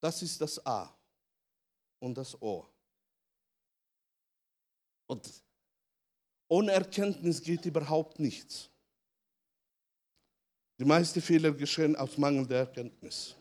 Das 0.00 0.22
ist 0.22 0.40
das 0.40 0.64
A 0.64 0.97
und 2.00 2.16
das 2.16 2.40
O. 2.40 2.66
Und 5.06 5.28
ohne 6.48 6.72
Erkenntnis 6.72 7.42
geht 7.42 7.64
überhaupt 7.64 8.18
nichts. 8.18 8.70
Die 10.78 10.84
meisten 10.84 11.20
Fehler 11.20 11.52
geschehen 11.52 11.96
aus 11.96 12.16
mangelnder 12.16 12.56
Erkenntnis. 12.56 13.34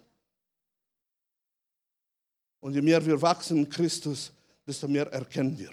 Und 2.60 2.74
je 2.74 2.82
mehr 2.82 3.06
wir 3.06 3.22
wachsen 3.22 3.58
in 3.58 3.70
Christus, 3.70 4.32
desto 4.66 4.88
mehr 4.88 5.12
erkennen 5.12 5.58
wir. 5.58 5.72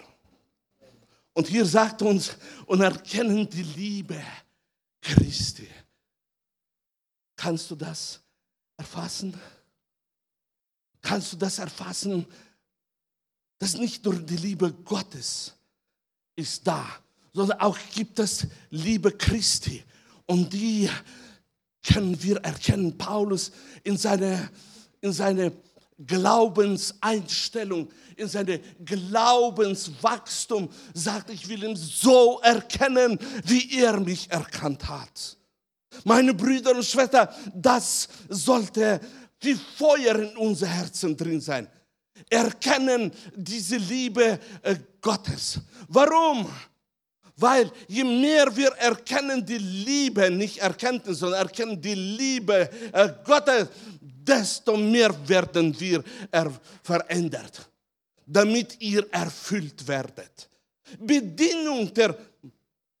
Und 1.33 1.47
hier 1.47 1.65
sagt 1.65 2.01
uns, 2.01 2.37
und 2.65 2.81
erkennen 2.81 3.49
die 3.49 3.63
Liebe 3.63 4.23
Christi. 5.01 5.67
Kannst 7.35 7.69
du 7.69 7.75
das 7.75 8.21
erfassen? 8.77 9.39
Kannst 11.01 11.33
du 11.33 11.37
das 11.37 11.59
erfassen? 11.59 12.25
Dass 13.59 13.77
nicht 13.77 14.03
nur 14.05 14.15
die 14.15 14.37
Liebe 14.37 14.71
Gottes 14.71 15.53
ist 16.35 16.67
da, 16.67 16.85
sondern 17.33 17.59
auch 17.59 17.77
gibt 17.93 18.19
es 18.19 18.47
Liebe 18.69 19.11
Christi. 19.11 19.83
Und 20.25 20.51
die 20.51 20.89
können 21.83 22.21
wir 22.21 22.37
erkennen. 22.37 22.97
Paulus 22.97 23.51
in 23.83 23.97
seine, 23.97 24.49
in 25.01 25.13
seine 25.13 25.51
Glaubenseinstellung, 26.05 27.89
in 28.17 28.27
seine 28.27 28.59
Glaubenswachstum 28.83 30.69
sagt, 30.93 31.29
ich 31.29 31.47
will 31.47 31.63
ihn 31.63 31.75
so 31.75 32.39
erkennen, 32.41 33.17
wie 33.45 33.79
er 33.79 33.99
mich 33.99 34.29
erkannt 34.29 34.87
hat. 34.87 35.37
Meine 36.03 36.33
Brüder 36.33 36.75
und 36.75 36.85
Schwestern, 36.85 37.29
das 37.53 38.09
sollte 38.27 38.99
wie 39.39 39.55
Feuer 39.55 40.15
in 40.15 40.35
unser 40.37 40.67
Herzen 40.67 41.15
drin 41.15 41.39
sein. 41.39 41.69
Erkennen 42.29 43.11
diese 43.35 43.77
Liebe 43.77 44.39
äh, 44.61 44.75
Gottes. 45.01 45.59
Warum? 45.87 46.49
Weil 47.37 47.71
je 47.87 48.03
mehr 48.03 48.55
wir 48.55 48.69
erkennen 48.77 49.45
die 49.45 49.57
Liebe, 49.57 50.31
nicht 50.31 50.59
Erkenntnis, 50.59 51.19
sondern 51.19 51.41
erkennen 51.41 51.81
die 51.81 51.93
Liebe 51.93 52.69
äh, 52.93 53.09
Gottes, 53.23 53.67
desto 54.01 54.77
mehr 54.77 55.13
werden 55.27 55.77
wir 55.79 56.03
verändert, 56.81 57.69
damit 58.25 58.81
ihr 58.81 59.05
erfüllt 59.11 59.85
werdet. 59.87 60.49
Bedingung 60.99 61.93
der 61.93 62.15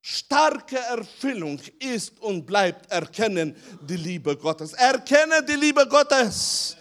starke 0.01 0.77
Erfüllung 0.77 1.59
ist 1.79 2.19
und 2.19 2.45
bleibt 2.45 2.91
erkennen 2.91 3.55
die 3.81 3.97
Liebe 3.97 4.37
Gottes. 4.37 4.73
Erkenne 4.73 5.43
die 5.43 5.55
Liebe 5.55 5.87
Gottes. 5.87 6.77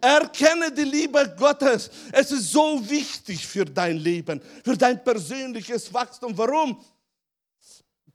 Erkenne 0.00 0.72
die 0.72 0.84
Liebe 0.84 1.34
Gottes. 1.36 1.90
Es 2.12 2.30
ist 2.30 2.50
so 2.50 2.88
wichtig 2.88 3.46
für 3.46 3.64
dein 3.64 3.96
Leben, 3.96 4.40
für 4.64 4.76
dein 4.76 5.02
persönliches 5.02 5.92
Wachstum. 5.92 6.36
Warum? 6.36 6.84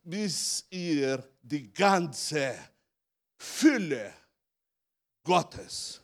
Bis 0.04 0.66
ihr 0.70 1.24
die 1.42 1.72
ganze 1.72 2.56
Fülle 3.38 4.14
Gottes. 5.24 6.02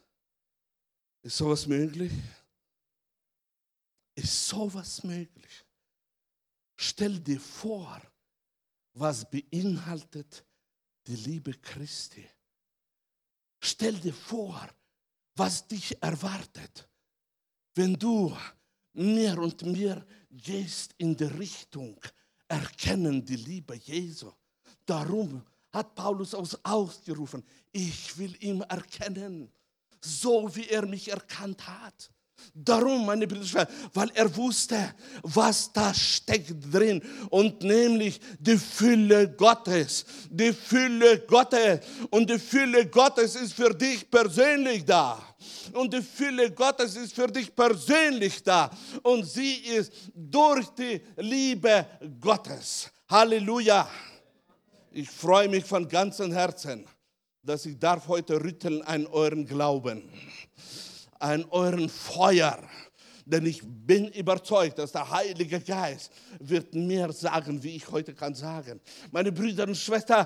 Ist 1.21 1.37
sowas 1.37 1.67
möglich? 1.67 2.13
Ist 4.15 4.47
sowas 4.47 5.03
möglich? 5.03 5.65
Stell 6.77 7.19
dir 7.19 7.39
vor, 7.39 8.01
was 8.93 9.29
beinhaltet 9.29 10.45
die 11.07 11.15
Liebe 11.15 11.53
Christi. 11.53 12.27
Stell 13.61 13.99
dir 13.99 14.13
vor, 14.13 14.67
was 15.39 15.65
dich 15.65 15.95
erwartet, 16.03 16.87
wenn 17.73 17.93
du 17.93 18.35
mehr 18.93 19.39
und 19.39 19.61
mehr 19.63 20.05
gehst 20.29 20.93
in 20.97 21.15
die 21.15 21.23
Richtung, 21.23 21.99
erkennen 22.47 23.23
die 23.23 23.37
Liebe 23.37 23.75
Jesu. 23.75 24.31
Darum 24.85 25.41
hat 25.71 25.95
Paulus 25.95 26.33
ausgerufen, 26.63 27.43
ich 27.71 28.17
will 28.17 28.35
ihn 28.43 28.61
erkennen, 28.61 29.49
so 30.01 30.53
wie 30.53 30.67
er 30.67 30.85
mich 30.85 31.09
erkannt 31.09 31.65
hat. 31.65 32.11
Darum, 32.53 33.05
meine 33.05 33.27
Brüder, 33.27 33.67
weil 33.93 34.11
er 34.15 34.35
wusste, 34.35 34.93
was 35.23 35.71
da 35.71 35.93
steckt 35.93 36.73
drin. 36.73 37.01
Und 37.29 37.61
nämlich 37.61 38.19
die 38.39 38.57
Fülle 38.57 39.29
Gottes, 39.29 40.05
die 40.29 40.53
Fülle 40.53 41.19
Gottes. 41.19 41.79
Und 42.09 42.29
die 42.29 42.39
Fülle 42.39 42.87
Gottes 42.87 43.35
ist 43.35 43.53
für 43.53 43.73
dich 43.73 44.09
persönlich 44.09 44.83
da. 44.85 45.21
Und 45.73 45.93
die 45.93 46.01
Fülle 46.01 46.51
Gottes 46.51 46.95
ist 46.95 47.13
für 47.13 47.27
dich 47.27 47.55
persönlich 47.55 48.43
da. 48.43 48.69
Und 49.03 49.25
sie 49.25 49.53
ist 49.53 49.93
durch 50.13 50.67
die 50.69 51.01
Liebe 51.17 51.85
Gottes. 52.19 52.91
Halleluja. 53.09 53.89
Ich 54.91 55.09
freue 55.09 55.47
mich 55.47 55.63
von 55.65 55.87
ganzem 55.87 56.31
Herzen, 56.31 56.85
dass 57.43 57.65
ich 57.65 57.77
darf 57.77 58.07
heute 58.07 58.43
rütteln 58.43 58.81
an 58.81 59.05
euren 59.07 59.45
Glauben 59.45 60.03
an 61.19 61.45
euren 61.51 61.89
Feuer. 61.89 62.57
Denn 63.29 63.45
ich 63.45 63.61
bin 63.63 64.07
überzeugt, 64.07 64.79
dass 64.79 64.91
der 64.91 65.07
Heilige 65.07 65.59
Geist 65.59 66.11
wird 66.39 66.73
mehr 66.73 67.13
sagen, 67.13 67.61
wie 67.61 67.75
ich 67.75 67.87
heute 67.91 68.15
kann 68.15 68.33
sagen. 68.33 68.81
Meine 69.11 69.31
Brüder 69.31 69.67
und 69.67 69.77
Schwestern, 69.77 70.25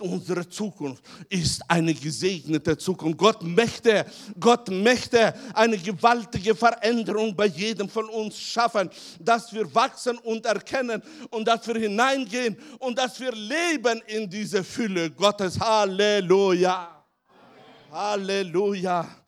unsere 0.00 0.48
Zukunft 0.48 1.04
ist 1.28 1.60
eine 1.68 1.92
gesegnete 1.92 2.78
Zukunft. 2.78 3.18
Gott 3.18 3.42
möchte, 3.42 4.06
Gott 4.38 4.70
möchte 4.70 5.34
eine 5.52 5.76
gewaltige 5.76 6.54
Veränderung 6.54 7.36
bei 7.36 7.44
jedem 7.44 7.90
von 7.90 8.08
uns 8.08 8.38
schaffen, 8.38 8.88
dass 9.20 9.52
wir 9.52 9.74
wachsen 9.74 10.16
und 10.16 10.46
erkennen 10.46 11.02
und 11.28 11.46
dass 11.46 11.68
wir 11.68 11.76
hineingehen 11.76 12.56
und 12.78 12.96
dass 12.96 13.20
wir 13.20 13.32
leben 13.32 14.00
in 14.06 14.30
diese 14.30 14.64
Fülle 14.64 15.10
Gottes. 15.10 15.60
Halleluja. 15.60 17.04
Amen. 17.28 17.92
Halleluja. 17.92 19.19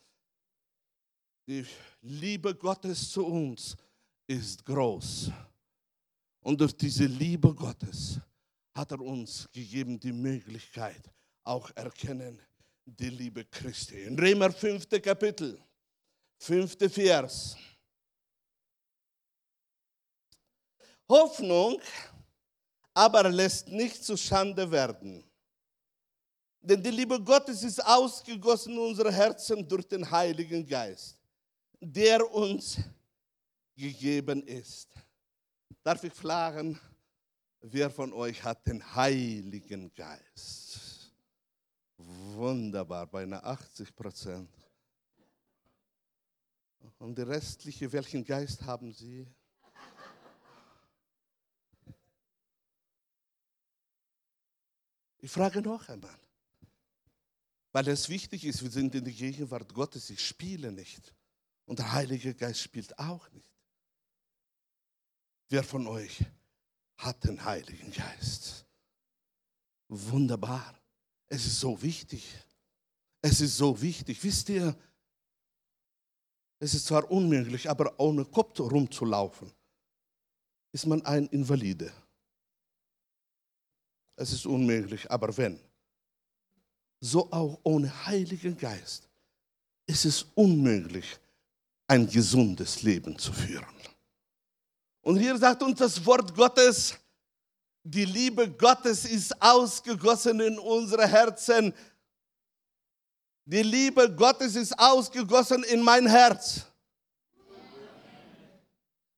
Die 1.47 1.67
Liebe 2.03 2.55
Gottes 2.55 3.11
zu 3.11 3.27
uns 3.27 3.77
ist 4.27 4.65
groß. 4.65 5.31
Und 6.41 6.61
durch 6.61 6.77
diese 6.77 7.05
Liebe 7.07 7.53
Gottes 7.55 8.21
hat 8.75 8.93
er 8.93 9.01
uns 9.01 9.49
gegeben 9.53 9.99
die 9.99 10.13
Möglichkeit, 10.13 11.11
auch 11.45 11.71
erkennen 11.75 12.41
die 12.85 13.11
Liebe 13.11 13.45
Christi. 13.45 14.03
In 14.03 14.19
Römer 14.19 14.53
5. 14.53 14.89
Kapitel, 15.03 15.61
5. 16.39 16.77
Vers. 16.93 17.57
Hoffnung 21.09 21.81
aber 22.95 23.29
lässt 23.29 23.69
nicht 23.69 24.05
zu 24.05 24.17
Schande 24.17 24.71
werden. 24.71 25.25
Denn 26.61 26.83
die 26.83 26.91
Liebe 26.91 27.21
Gottes 27.21 27.63
ist 27.65 27.85
ausgegossen 27.85 28.75
in 28.75 28.79
unsere 28.79 29.13
Herzen 29.13 29.67
durch 29.67 29.87
den 29.89 30.09
Heiligen 30.09 30.65
Geist 30.67 31.22
der 31.85 32.33
uns 32.33 32.79
gegeben 33.75 34.43
ist. 34.45 34.95
Darf 35.83 36.05
ich 36.05 36.13
fragen, 36.13 36.81
wer 37.61 37.91
von 37.91 38.13
euch 38.13 38.43
hat 38.45 38.65
den 38.69 38.95
Heiligen 38.95 39.93
Geist? 39.93 41.13
Wunderbar, 41.97 43.09
beinahe 43.09 43.43
80 43.43 43.95
Prozent. 43.97 44.55
Und 46.99 47.19
die 47.19 47.23
restliche, 47.23 47.93
welchen 47.93 48.25
Geist 48.25 48.63
haben 48.63 48.93
sie? 48.93 49.27
Ich 55.19 55.31
frage 55.31 55.61
noch 55.63 55.89
einmal, 55.89 56.19
Weil 57.73 57.89
es 57.89 58.09
wichtig 58.09 58.45
ist, 58.45 58.63
wir 58.63 58.71
sind 58.71 58.95
in 58.95 59.05
der 59.05 59.13
Gegenwart 59.13 59.73
Gottes, 59.75 60.11
ich 60.11 60.25
spiele 60.25 60.71
nicht. 60.71 61.13
Und 61.65 61.79
der 61.79 61.93
Heilige 61.93 62.35
Geist 62.35 62.61
spielt 62.61 62.99
auch 62.99 63.31
nicht. 63.31 63.49
Wer 65.49 65.63
von 65.63 65.87
euch 65.87 66.25
hat 66.97 67.25
den 67.25 67.45
Heiligen 67.45 67.93
Geist? 67.93 68.65
Wunderbar. 69.89 70.81
Es 71.29 71.47
ist 71.47 71.61
so 71.61 71.81
wichtig. 71.83 72.35
Es 73.21 73.41
ist 73.41 73.57
so 73.57 73.81
wichtig. 73.81 74.23
Wisst 74.25 74.49
ihr, 74.49 74.77
es 76.59 76.75
ist 76.75 76.87
zwar 76.87 77.11
unmöglich, 77.11 77.69
aber 77.69 77.99
ohne 77.99 78.25
Kopf 78.25 78.59
rumzulaufen, 78.61 79.53
ist 80.73 80.87
man 80.87 81.05
ein 81.05 81.27
Invalide. 81.27 81.93
Es 84.17 84.33
ist 84.33 84.47
unmöglich, 84.47 85.11
aber 85.11 85.37
wenn, 85.37 85.59
so 87.01 87.31
auch 87.33 87.59
ohne 87.65 88.07
Heiligen 88.07 88.57
Geist, 88.57 89.09
ist 89.87 90.05
es 90.05 90.23
unmöglich, 90.35 91.19
ein 91.93 92.09
gesundes 92.09 92.83
Leben 92.83 93.19
zu 93.19 93.35
führen. 93.35 93.67
Und 95.03 95.19
hier 95.19 95.37
sagt 95.37 95.63
uns 95.63 95.79
das 95.79 96.03
Wort 96.07 96.35
Gottes, 96.35 96.95
die 97.85 98.07
Liebe 98.07 98.51
Gottes 98.51 99.05
ist 99.05 99.43
ausgegossen 99.43 100.41
in 100.41 100.59
unsere 100.59 101.07
Herzen. 101.07 101.75
Die 103.45 103.63
Liebe 103.63 104.11
Gottes 104.15 104.55
ist 104.55 104.79
ausgegossen 104.79 105.65
in 105.65 105.83
mein 105.83 106.07
Herz. 106.07 106.63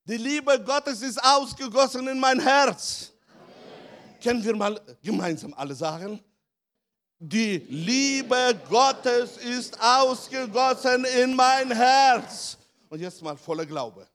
Die 0.07 0.17
Liebe 0.17 0.61
Gottes 0.65 1.01
ist 1.01 1.23
ausgegossen 1.23 2.09
in 2.09 2.19
mein 2.19 2.41
Herz. 2.41 3.13
Können 4.21 4.43
wir 4.43 4.57
mal 4.57 4.81
gemeinsam 5.01 5.55
alle 5.55 5.77
sagen? 5.77 6.19
Die 7.21 7.59
Liebe 7.69 8.61
Gottes 8.69 9.37
ist 9.37 9.81
ausgegossen 9.81 11.05
in 11.05 11.37
mein 11.37 11.71
Herz. 11.71 12.59
Und 12.89 13.01
jetzt 13.01 13.23
mal 13.23 13.37
voller 13.37 13.67
Glaube. 13.67 14.07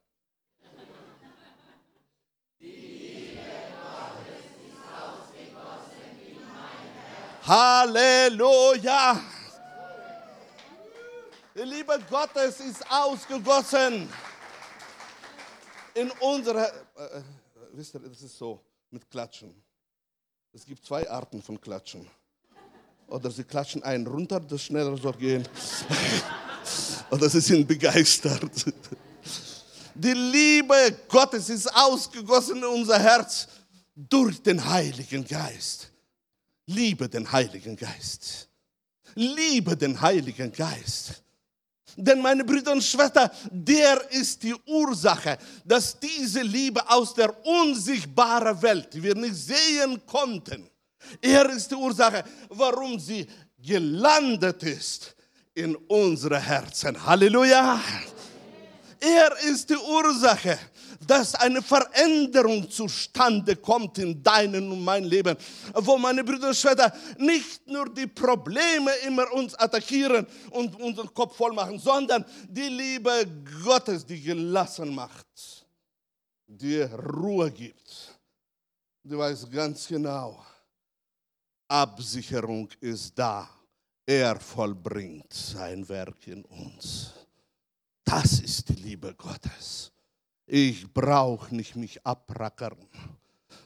Halleluja. 7.50 9.20
Die 11.56 11.62
Liebe 11.62 12.00
Gottes 12.10 12.60
ist 12.60 12.90
ausgegossen 12.92 14.08
in 15.96 16.12
unsere. 16.20 16.68
Äh, 16.96 17.18
äh, 17.18 17.24
wisst 17.74 17.96
ihr, 17.96 18.00
das 18.02 18.22
ist 18.22 18.38
so 18.38 18.64
mit 18.92 19.10
Klatschen. 19.10 19.54
Es 20.54 20.64
gibt 20.64 20.86
zwei 20.86 21.10
Arten 21.10 21.42
von 21.42 21.60
Klatschen. 21.60 22.08
Oder 23.08 23.32
sie 23.32 23.44
klatschen 23.44 23.82
einen 23.82 24.06
runter, 24.06 24.40
das 24.40 24.62
schneller 24.62 24.96
soll 24.96 25.14
gehen. 25.14 25.48
Oder 27.12 27.30
sie 27.30 27.42
sind 27.42 27.68
begeistert. 27.68 28.52
Die 29.96 30.14
Liebe 30.14 30.98
Gottes 31.08 31.50
ist 31.50 31.68
ausgegossen 31.76 32.58
in 32.58 32.66
unser 32.66 33.00
Herz 33.00 33.48
durch 33.96 34.42
den 34.42 34.64
Heiligen 34.64 35.26
Geist. 35.26 35.92
Liebe 36.68 37.10
den 37.10 37.30
Heiligen 37.30 37.76
Geist. 37.76 38.48
Liebe 39.16 39.76
den 39.76 40.00
Heiligen 40.00 40.52
Geist. 40.52 41.24
Denn 41.98 42.22
meine 42.22 42.46
Brüder 42.46 42.72
und 42.72 42.84
Schwestern, 42.84 43.30
der 43.52 44.10
ist 44.12 44.42
die 44.44 44.56
Ursache, 44.68 45.38
dass 45.66 46.00
diese 46.00 46.42
Liebe 46.42 46.88
aus 46.90 47.14
der 47.14 47.34
unsichtbaren 47.46 48.62
Welt, 48.62 48.94
die 48.94 49.04
wir 49.04 49.16
nicht 49.16 49.36
sehen 49.36 50.02
konnten, 50.06 50.70
er 51.20 51.50
ist 51.50 51.72
die 51.72 51.76
Ursache, 51.76 52.24
warum 52.50 53.00
sie 53.00 53.28
gelandet 53.58 54.64
ist 54.64 55.16
in 55.56 55.76
unsere 55.76 56.40
Herzen. 56.40 57.06
Halleluja! 57.06 57.80
Er 59.00 59.38
ist 59.46 59.70
die 59.70 59.78
Ursache, 59.78 60.60
dass 61.08 61.34
eine 61.36 61.62
Veränderung 61.62 62.70
zustande 62.70 63.56
kommt 63.56 63.98
in 63.98 64.22
deinem 64.22 64.72
und 64.72 64.84
mein 64.84 65.06
Leben, 65.06 65.38
wo 65.74 65.98
meine 65.98 66.24
Brüder 66.24 66.50
und 66.50 66.56
Schwestern 66.56 66.92
nicht 67.18 67.66
nur 67.68 67.90
die 67.94 68.08
Probleme 68.08 68.92
immer 69.08 69.32
uns 69.32 69.56
attackieren 69.56 70.28
und 70.52 70.76
unseren 70.76 71.14
Kopf 71.14 71.38
voll 71.38 71.54
machen, 71.54 71.80
sondern 71.80 72.26
die 72.50 72.68
Liebe 72.68 73.26
Gottes, 73.64 74.06
die 74.06 74.22
gelassen 74.22 74.94
macht, 74.94 75.66
die 76.46 76.82
Ruhe 76.82 77.50
gibt. 77.50 78.20
Du 79.04 79.18
weißt 79.18 79.50
ganz 79.52 79.88
genau, 79.88 80.46
Absicherung 81.70 82.68
ist 82.82 83.18
da. 83.18 83.50
Er 84.10 84.40
vollbringt 84.40 85.32
sein 85.32 85.88
Werk 85.88 86.26
in 86.26 86.44
uns. 86.46 87.14
Das 88.04 88.40
ist 88.40 88.70
die 88.70 88.82
Liebe 88.82 89.14
Gottes. 89.14 89.92
Ich 90.48 90.92
brauche 90.92 91.56
nicht 91.56 91.76
mich 91.76 92.04
abrackern, 92.04 92.90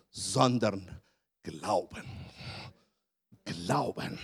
sondern 0.09 0.99
glauben. 1.43 2.03
Glauben. 3.45 4.19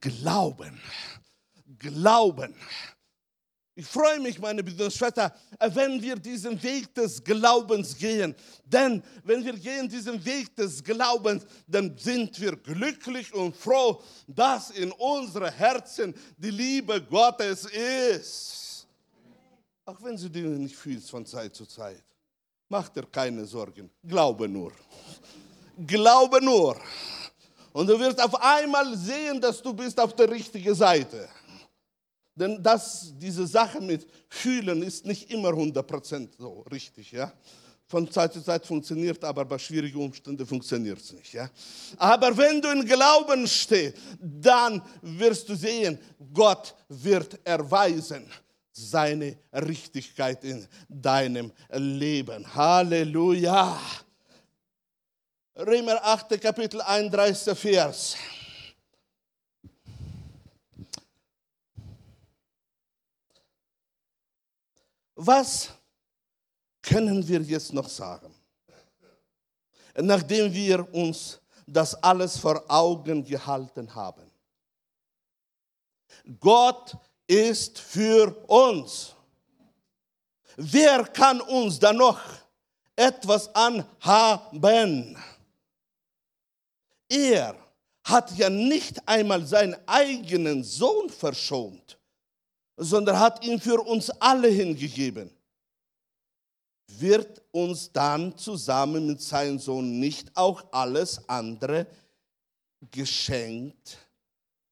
Glauben. 0.00 0.82
Glauben. 1.78 2.54
Ich 3.78 3.86
freue 3.86 4.18
mich, 4.20 4.38
meine 4.38 4.64
Brüder 4.64 4.86
und 4.86 4.94
Schwestern, 4.94 5.30
wenn 5.74 6.00
wir 6.00 6.16
diesen 6.16 6.60
Weg 6.62 6.94
des 6.94 7.22
Glaubens 7.22 7.94
gehen. 7.94 8.34
Denn 8.64 9.02
wenn 9.22 9.44
wir 9.44 9.52
gehen 9.52 9.86
diesen 9.86 10.24
Weg 10.24 10.56
des 10.56 10.82
Glaubens, 10.82 11.44
dann 11.66 11.94
sind 11.98 12.40
wir 12.40 12.56
glücklich 12.56 13.34
und 13.34 13.54
froh, 13.54 14.00
dass 14.26 14.70
in 14.70 14.90
unseren 14.92 15.52
Herzen 15.52 16.14
die 16.38 16.50
Liebe 16.50 17.02
Gottes 17.02 17.66
ist. 17.66 18.86
Auch 19.84 20.02
wenn 20.02 20.16
du 20.16 20.30
Dinge 20.30 20.58
nicht 20.58 20.74
fühlst 20.74 21.10
von 21.10 21.26
Zeit 21.26 21.54
zu 21.54 21.66
Zeit. 21.66 22.02
Mach 22.70 22.88
dir 22.88 23.04
keine 23.04 23.44
Sorgen. 23.44 23.90
Glaube 24.02 24.48
nur. 24.48 24.72
Glaube 25.86 26.42
nur. 26.42 26.80
Und 27.74 27.86
du 27.88 28.00
wirst 28.00 28.22
auf 28.22 28.40
einmal 28.40 28.96
sehen, 28.96 29.38
dass 29.38 29.60
du 29.60 29.74
bist 29.74 30.00
auf 30.00 30.16
der 30.16 30.30
richtigen 30.30 30.74
Seite. 30.74 31.28
Denn 32.36 32.62
das, 32.62 33.14
diese 33.16 33.46
Sache 33.46 33.80
mit 33.80 34.06
Fühlen 34.28 34.82
ist 34.82 35.06
nicht 35.06 35.30
immer 35.30 35.48
100% 35.48 36.28
so 36.38 36.60
richtig. 36.70 37.10
Ja? 37.10 37.32
Von 37.86 38.10
Zeit 38.10 38.34
zu 38.34 38.42
Zeit 38.42 38.66
funktioniert, 38.66 39.24
aber 39.24 39.44
bei 39.46 39.58
schwierigen 39.58 39.98
Umständen 39.98 40.46
funktioniert 40.46 41.00
es 41.00 41.12
nicht. 41.12 41.32
Ja? 41.32 41.48
Aber 41.96 42.36
wenn 42.36 42.60
du 42.60 42.70
in 42.70 42.84
Glauben 42.84 43.48
stehst, 43.48 43.96
dann 44.20 44.82
wirst 45.00 45.48
du 45.48 45.54
sehen, 45.54 45.98
Gott 46.32 46.74
wird 46.88 47.40
erweisen, 47.42 48.30
seine 48.70 49.38
Richtigkeit 49.54 50.44
in 50.44 50.66
deinem 50.88 51.50
Leben. 51.72 52.54
Halleluja. 52.54 53.80
Römer 55.56 56.04
8, 56.04 56.38
Kapitel 56.38 56.82
31, 56.82 57.58
Vers. 57.58 58.16
Was 65.16 65.70
können 66.82 67.26
wir 67.26 67.40
jetzt 67.40 67.72
noch 67.72 67.88
sagen? 67.88 68.32
Nachdem 69.96 70.52
wir 70.52 70.94
uns 70.94 71.40
das 71.66 71.94
alles 72.02 72.38
vor 72.38 72.62
Augen 72.68 73.24
gehalten 73.24 73.92
haben. 73.94 74.30
Gott 76.38 76.96
ist 77.26 77.78
für 77.78 78.34
uns. 78.46 79.14
Wer 80.56 81.04
kann 81.04 81.40
uns 81.40 81.78
da 81.78 81.92
noch 81.92 82.20
etwas 82.94 83.52
anhaben? 83.54 85.18
Er 87.08 87.56
hat 88.04 88.36
ja 88.36 88.48
nicht 88.48 89.06
einmal 89.06 89.44
seinen 89.44 89.76
eigenen 89.86 90.62
Sohn 90.62 91.10
verschont, 91.10 91.98
sondern 92.76 93.18
hat 93.18 93.44
ihn 93.44 93.60
für 93.60 93.80
uns 93.80 94.10
alle 94.10 94.48
hingegeben. 94.48 95.30
Wird 96.88 97.42
uns 97.50 97.90
dann 97.90 98.36
zusammen 98.36 99.06
mit 99.06 99.20
seinem 99.20 99.58
Sohn 99.58 99.98
nicht 99.98 100.36
auch 100.36 100.72
alles 100.72 101.28
andere 101.28 101.86
geschenkt 102.90 103.98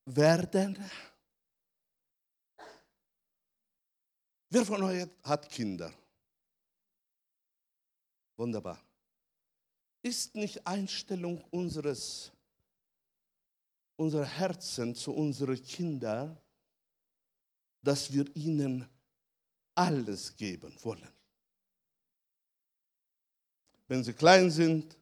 werden? 0.05 0.79
Wer 4.51 4.65
von 4.65 4.83
euch 4.85 5.09
hat 5.23 5.49
Kinder? 5.51 5.93
Wunderbar. 8.37 8.81
Ist 10.03 10.35
nicht 10.35 10.65
Einstellung 10.67 11.43
unseres, 11.51 12.31
unserer 13.97 14.27
Herzen 14.27 14.95
zu 14.95 15.13
unseren 15.13 15.61
Kindern, 15.63 16.39
dass 17.85 18.13
wir 18.13 18.25
ihnen 18.35 18.89
alles 19.75 20.35
geben 20.37 20.75
wollen? 20.83 21.09
Wenn 23.87 24.03
sie 24.03 24.15
klein 24.15 24.51
sind, 24.51 24.97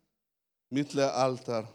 mittlerer 0.69 1.15
Alter 1.15 1.73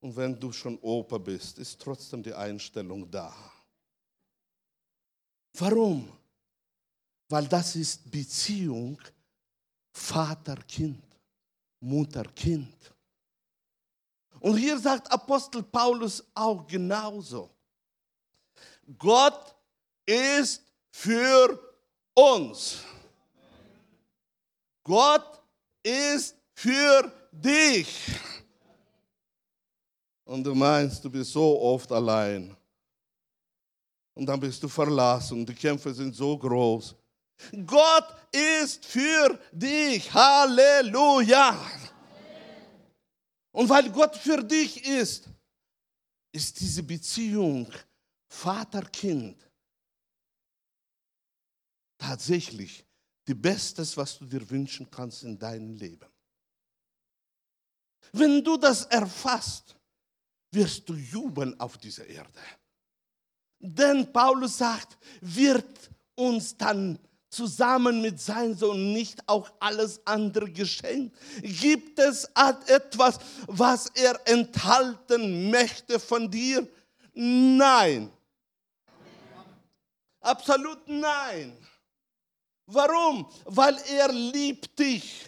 Und 0.00 0.14
wenn 0.14 0.38
du 0.38 0.52
schon 0.52 0.78
Opa 0.82 1.18
bist, 1.18 1.58
ist 1.58 1.80
trotzdem 1.80 2.22
die 2.22 2.34
Einstellung 2.34 3.10
da. 3.10 3.34
Warum? 5.54 6.08
Weil 7.28 7.48
das 7.48 7.74
ist 7.74 8.08
Beziehung 8.10 9.00
Vater-Kind, 9.90 11.02
Mutter-Kind. 11.80 12.94
Und 14.40 14.58
hier 14.58 14.78
sagt 14.78 15.10
Apostel 15.10 15.62
Paulus 15.62 16.22
auch 16.34 16.66
genauso. 16.66 17.55
Gott 18.98 19.54
ist 20.04 20.62
für 20.90 21.58
uns. 22.14 22.78
Gott 24.84 25.42
ist 25.82 26.36
für 26.54 27.12
dich. 27.32 28.18
Und 30.24 30.44
du 30.44 30.54
meinst, 30.54 31.04
du 31.04 31.10
bist 31.10 31.32
so 31.32 31.60
oft 31.60 31.90
allein. 31.90 32.56
Und 34.14 34.26
dann 34.26 34.40
bist 34.40 34.62
du 34.62 34.68
verlassen. 34.68 35.44
Die 35.44 35.54
Kämpfe 35.54 35.92
sind 35.92 36.14
so 36.14 36.38
groß. 36.38 36.94
Gott 37.66 38.16
ist 38.32 38.84
für 38.86 39.38
dich. 39.52 40.12
Halleluja. 40.12 41.58
Und 43.52 43.68
weil 43.68 43.90
Gott 43.90 44.16
für 44.16 44.42
dich 44.42 44.84
ist, 44.84 45.28
ist 46.32 46.58
diese 46.60 46.82
Beziehung 46.82 47.70
Vater-Kind 48.28 49.36
tatsächlich 51.98 52.84
die 53.26 53.34
Bestes, 53.34 53.96
was 53.96 54.18
du 54.18 54.24
dir 54.24 54.48
wünschen 54.48 54.88
kannst 54.90 55.24
in 55.24 55.38
deinem 55.38 55.72
Leben. 55.74 56.06
Wenn 58.12 58.42
du 58.42 58.56
das 58.56 58.84
erfasst, 58.86 59.76
wirst 60.52 60.88
du 60.88 60.94
jubeln 60.94 61.58
auf 61.58 61.76
dieser 61.78 62.06
Erde. 62.06 62.40
Denn 63.58 64.12
Paulus 64.12 64.58
sagt, 64.58 64.96
wird 65.20 65.90
uns 66.14 66.56
dann 66.56 66.98
zusammen 67.28 68.00
mit 68.00 68.20
seinem 68.20 68.56
Sohn 68.56 68.92
nicht 68.92 69.28
auch 69.28 69.50
alles 69.58 70.00
andere 70.06 70.50
geschenkt? 70.50 71.16
Gibt 71.42 71.98
es 71.98 72.30
etwas, 72.66 73.18
was 73.46 73.88
er 73.94 74.20
enthalten 74.26 75.50
möchte 75.50 75.98
von 75.98 76.30
dir? 76.30 76.66
Nein. 77.12 78.12
Absolut 80.26 80.88
nein. 80.88 81.56
Warum? 82.66 83.30
Weil 83.44 83.76
er 83.88 84.12
liebt 84.12 84.76
dich. 84.76 85.24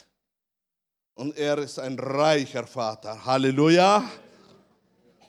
Und 1.14 1.36
er 1.36 1.58
ist 1.58 1.78
ein 1.78 1.96
reicher 1.96 2.66
Vater. 2.66 3.24
Halleluja. 3.24 4.10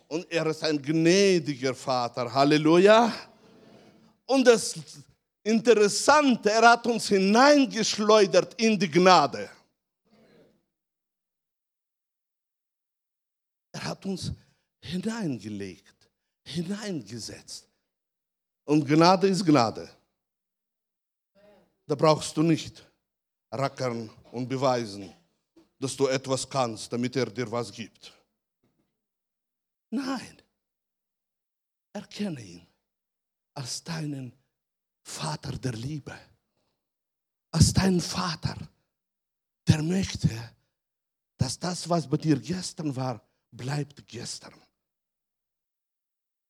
Und 0.07 0.31
er 0.31 0.47
ist 0.47 0.63
ein 0.63 0.81
gnädiger 0.81 1.75
Vater. 1.75 2.33
Halleluja. 2.33 3.13
Und 4.25 4.47
das 4.47 4.75
Interessante, 5.43 6.49
er 6.49 6.71
hat 6.71 6.87
uns 6.87 7.07
hineingeschleudert 7.07 8.59
in 8.59 8.77
die 8.77 8.89
Gnade. 8.89 9.49
Er 13.71 13.83
hat 13.83 14.03
uns 14.05 14.31
hineingelegt, 14.81 16.09
hineingesetzt. 16.43 17.68
Und 18.69 18.85
Gnade 18.85 19.27
ist 19.27 19.43
Gnade. 19.43 19.89
Da 21.87 21.95
brauchst 21.95 22.37
du 22.37 22.43
nicht 22.43 22.87
rackern 23.51 24.07
und 24.31 24.47
beweisen, 24.47 25.11
dass 25.79 25.97
du 25.97 26.05
etwas 26.05 26.47
kannst, 26.47 26.93
damit 26.93 27.15
er 27.15 27.31
dir 27.31 27.51
was 27.51 27.71
gibt. 27.71 28.13
Nein, 29.89 30.39
erkenne 31.93 32.41
ihn 32.41 32.67
als 33.55 33.83
deinen 33.83 34.35
Vater 35.01 35.57
der 35.57 35.73
Liebe, 35.73 36.15
als 37.49 37.73
deinen 37.73 38.01
Vater, 38.01 38.55
der 39.67 39.81
möchte, 39.81 40.29
dass 41.37 41.57
das, 41.57 41.89
was 41.89 42.07
bei 42.07 42.17
dir 42.17 42.39
gestern 42.39 42.95
war, 42.95 43.19
bleibt 43.49 44.05
gestern. 44.05 44.61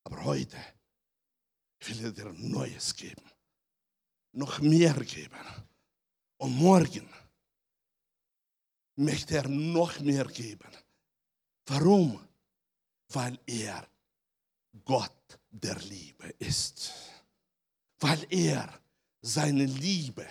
Aber 0.03 0.25
heute 0.25 0.57
will 1.87 2.05
er 2.05 2.11
dir 2.11 2.33
Neues 2.33 2.95
geben, 2.95 3.23
noch 4.33 4.59
mehr 4.59 4.93
geben. 4.93 5.45
Und 6.37 6.55
morgen 6.55 7.09
möchte 8.95 9.37
er 9.37 9.47
noch 9.47 9.99
mehr 9.99 10.25
geben. 10.25 10.71
Warum? 11.65 12.19
Weil 13.09 13.39
er 13.45 13.87
Gott 14.85 15.39
der 15.49 15.77
Liebe 15.79 16.29
ist. 16.39 16.93
Weil 17.99 18.25
er 18.29 18.79
seine 19.21 19.65
Liebe 19.65 20.27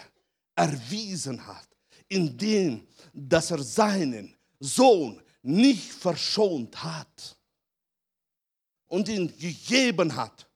erwiesen 0.54 1.46
hat, 1.46 1.68
indem 2.08 2.86
dass 3.12 3.50
er 3.50 3.62
seinen 3.62 4.36
Sohn 4.58 5.22
nicht 5.42 5.92
verschont 5.92 6.82
hat 6.82 7.38
und 8.86 9.08
ihn 9.08 9.28
gegeben 9.38 10.14
hat 10.14 10.47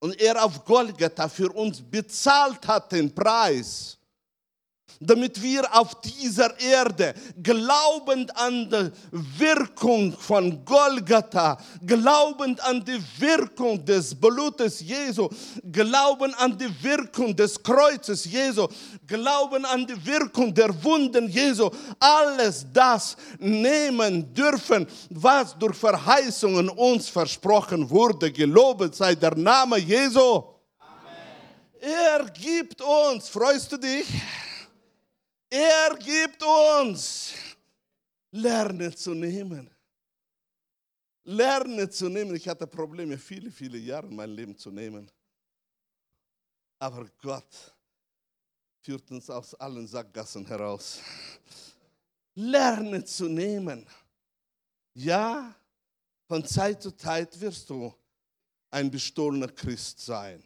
und 0.00 0.20
er 0.20 0.44
auf 0.44 0.64
Golgatha 0.64 1.28
für 1.28 1.50
uns 1.52 1.80
bezahlt 1.80 2.66
hat 2.66 2.90
den 2.92 3.14
Preis 3.14 3.99
damit 4.98 5.40
wir 5.40 5.62
auf 5.74 6.00
dieser 6.00 6.58
Erde 6.60 7.14
glaubend 7.42 8.36
an 8.36 8.68
die 8.68 8.90
Wirkung 9.38 10.12
von 10.12 10.64
Golgatha, 10.64 11.58
glaubend 11.86 12.62
an 12.64 12.84
die 12.84 13.00
Wirkung 13.18 13.84
des 13.84 14.14
Blutes 14.14 14.80
Jesu, 14.80 15.28
glauben 15.70 16.34
an 16.34 16.56
die 16.58 16.70
Wirkung 16.82 17.34
des 17.34 17.62
Kreuzes 17.62 18.24
Jesu, 18.24 18.66
glauben 19.06 19.64
an 19.64 19.86
die 19.86 20.04
Wirkung 20.04 20.52
der 20.52 20.70
Wunden 20.82 21.28
Jesu, 21.28 21.70
alles 21.98 22.66
das 22.72 23.16
nehmen 23.38 24.32
dürfen, 24.34 24.86
was 25.10 25.56
durch 25.58 25.76
Verheißungen 25.76 26.68
uns 26.68 27.08
versprochen 27.08 27.88
wurde. 27.88 28.30
Gelobet 28.32 28.94
sei 28.94 29.14
der 29.14 29.34
Name 29.34 29.78
Jesu. 29.78 30.20
Amen. 30.20 30.44
Er 31.80 32.24
gibt 32.30 32.80
uns, 32.82 33.28
freust 33.28 33.72
du 33.72 33.76
dich? 33.76 34.06
Er 35.50 35.96
gibt 35.98 36.42
uns. 36.42 37.34
Lerne 38.30 38.94
zu 38.94 39.12
nehmen. 39.12 39.68
Lerne 41.24 41.90
zu 41.90 42.08
nehmen. 42.08 42.36
Ich 42.36 42.48
hatte 42.48 42.66
Probleme, 42.66 43.18
viele, 43.18 43.50
viele 43.50 43.76
Jahre 43.78 44.06
mein 44.06 44.30
Leben 44.30 44.56
zu 44.56 44.70
nehmen. 44.70 45.10
Aber 46.78 47.06
Gott 47.20 47.74
führt 48.80 49.10
uns 49.10 49.28
aus 49.28 49.54
allen 49.56 49.86
Sackgassen 49.86 50.46
heraus. 50.46 51.00
Lerne 52.34 53.04
zu 53.04 53.28
nehmen. 53.28 53.86
Ja, 54.94 55.54
von 56.26 56.44
Zeit 56.44 56.82
zu 56.82 56.92
Zeit 56.92 57.38
wirst 57.40 57.68
du 57.68 57.92
ein 58.70 58.90
bestohlener 58.90 59.48
Christ 59.48 60.00
sein. 60.00 60.42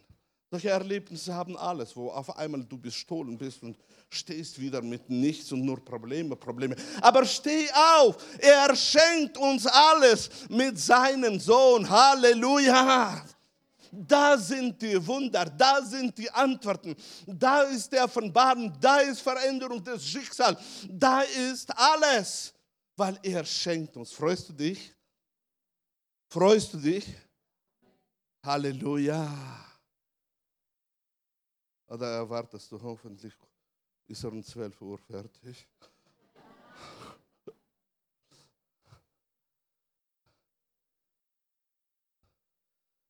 Solche 0.50 0.70
Erlebnisse 0.70 1.34
haben 1.34 1.56
alles, 1.56 1.94
wo 1.94 2.10
auf 2.10 2.36
einmal 2.36 2.64
du 2.64 2.78
bestohlen 2.78 3.36
bist 3.36 3.62
und 3.62 3.76
stehst 4.10 4.60
wieder 4.60 4.80
mit 4.82 5.08
nichts 5.10 5.50
und 5.52 5.64
nur 5.64 5.84
Probleme, 5.84 6.36
Probleme. 6.36 6.76
Aber 7.00 7.24
steh 7.24 7.68
auf, 7.72 8.16
er 8.38 8.74
schenkt 8.76 9.36
uns 9.38 9.66
alles 9.66 10.30
mit 10.48 10.78
seinem 10.78 11.38
Sohn. 11.40 11.88
Halleluja. 11.88 13.24
Da 13.96 14.36
sind 14.36 14.82
die 14.82 15.06
Wunder, 15.06 15.44
da 15.44 15.80
sind 15.80 16.18
die 16.18 16.28
Antworten, 16.28 16.96
da 17.26 17.62
ist 17.62 17.92
der 17.92 18.04
Offenbarung, 18.04 18.72
da 18.80 18.98
ist 18.98 19.20
Veränderung 19.20 19.82
des 19.84 20.04
Schicksals, 20.04 20.58
da 20.88 21.20
ist 21.20 21.70
alles, 21.78 22.52
weil 22.96 23.16
er 23.22 23.44
schenkt 23.44 23.96
uns. 23.96 24.10
Freust 24.10 24.48
du 24.48 24.52
dich? 24.52 24.92
Freust 26.28 26.74
du 26.74 26.78
dich? 26.78 27.06
Halleluja. 28.44 29.30
Oder 31.86 32.16
erwartest 32.16 32.72
du 32.72 32.82
hoffentlich 32.82 33.32
ist 34.06 34.24
er 34.24 34.32
um 34.32 34.42
12 34.42 34.80
Uhr 34.82 34.98
fertig. 34.98 35.66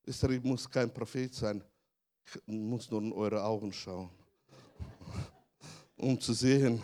Ich 0.07 0.43
muss 0.43 0.69
kein 0.69 0.93
Prophet 0.93 1.35
sein, 1.35 1.65
ich 2.27 2.41
muss 2.47 2.91
nur 2.91 3.01
in 3.01 3.13
eure 3.13 3.43
Augen 3.43 3.73
schauen, 3.73 4.11
um 5.97 6.21
zu 6.21 6.35
sehen, 6.35 6.83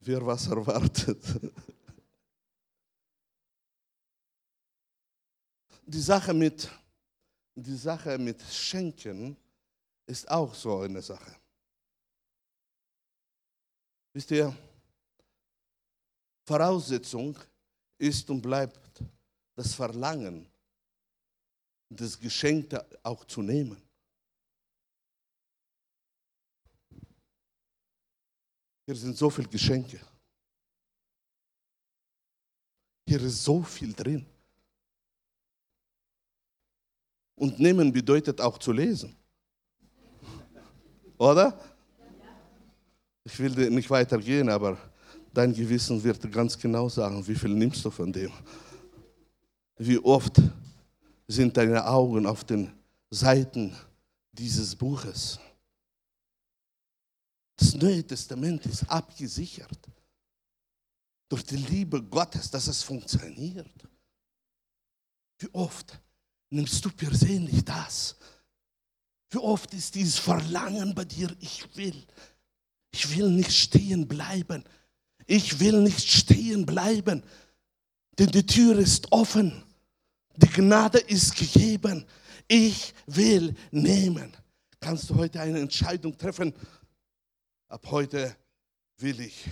wer 0.00 0.24
was 0.24 0.46
erwartet. 0.46 1.22
Die 5.84 6.00
Sache 6.00 6.32
mit, 6.32 6.70
die 7.54 7.76
Sache 7.76 8.16
mit 8.16 8.40
Schenken 8.40 9.36
ist 10.06 10.30
auch 10.30 10.54
so 10.54 10.78
eine 10.78 11.02
Sache. 11.02 11.41
Wisst 14.12 14.30
ihr, 14.30 14.54
Voraussetzung 16.44 17.38
ist 17.98 18.28
und 18.28 18.42
bleibt 18.42 19.02
das 19.54 19.74
Verlangen 19.74 20.52
das 21.96 22.18
Geschenkte 22.18 22.86
auch 23.02 23.24
zu 23.24 23.42
nehmen. 23.42 23.80
Hier 28.86 28.96
sind 28.96 29.16
so 29.16 29.30
viele 29.30 29.48
Geschenke. 29.48 30.00
Hier 33.06 33.20
ist 33.20 33.44
so 33.44 33.62
viel 33.62 33.92
drin. 33.92 34.26
Und 37.36 37.58
nehmen 37.58 37.92
bedeutet 37.92 38.40
auch 38.40 38.58
zu 38.58 38.72
lesen. 38.72 39.16
Oder? 41.18 41.71
Ich 43.24 43.38
will 43.38 43.70
nicht 43.70 43.88
weitergehen, 43.90 44.48
aber 44.48 44.76
dein 45.32 45.54
Gewissen 45.54 46.02
wird 46.02 46.30
ganz 46.32 46.58
genau 46.58 46.88
sagen, 46.88 47.26
wie 47.26 47.34
viel 47.34 47.50
nimmst 47.50 47.84
du 47.84 47.90
von 47.90 48.12
dem. 48.12 48.32
Wie 49.76 49.98
oft 49.98 50.40
sind 51.26 51.56
deine 51.56 51.86
Augen 51.86 52.26
auf 52.26 52.44
den 52.44 52.72
Seiten 53.10 53.74
dieses 54.32 54.74
Buches. 54.74 55.38
Das 57.56 57.74
Neue 57.74 58.04
Testament 58.04 58.64
ist 58.66 58.88
abgesichert 58.88 59.78
durch 61.28 61.44
die 61.44 61.56
Liebe 61.56 62.02
Gottes, 62.02 62.50
dass 62.50 62.66
es 62.66 62.82
funktioniert. 62.82 63.70
Wie 65.38 65.48
oft 65.52 66.00
nimmst 66.50 66.84
du 66.84 66.90
persönlich 66.90 67.64
das? 67.64 68.16
Wie 69.30 69.38
oft 69.38 69.72
ist 69.72 69.94
dieses 69.94 70.18
Verlangen 70.18 70.94
bei 70.94 71.04
dir, 71.04 71.34
ich 71.40 71.64
will, 71.76 72.06
ich 72.92 73.16
will 73.16 73.30
nicht 73.30 73.52
stehen 73.52 74.06
bleiben. 74.06 74.64
Ich 75.26 75.60
will 75.60 75.80
nicht 75.82 76.08
stehen 76.08 76.66
bleiben, 76.66 77.22
denn 78.18 78.30
die 78.30 78.46
Tür 78.46 78.78
ist 78.78 79.10
offen. 79.12 79.62
Die 80.36 80.48
Gnade 80.48 80.98
ist 80.98 81.36
gegeben. 81.36 82.04
Ich 82.48 82.94
will 83.06 83.54
nehmen. 83.70 84.32
Kannst 84.80 85.08
du 85.08 85.16
heute 85.16 85.40
eine 85.40 85.60
Entscheidung 85.60 86.16
treffen? 86.16 86.52
Ab 87.68 87.86
heute 87.90 88.36
will 88.98 89.20
ich 89.20 89.48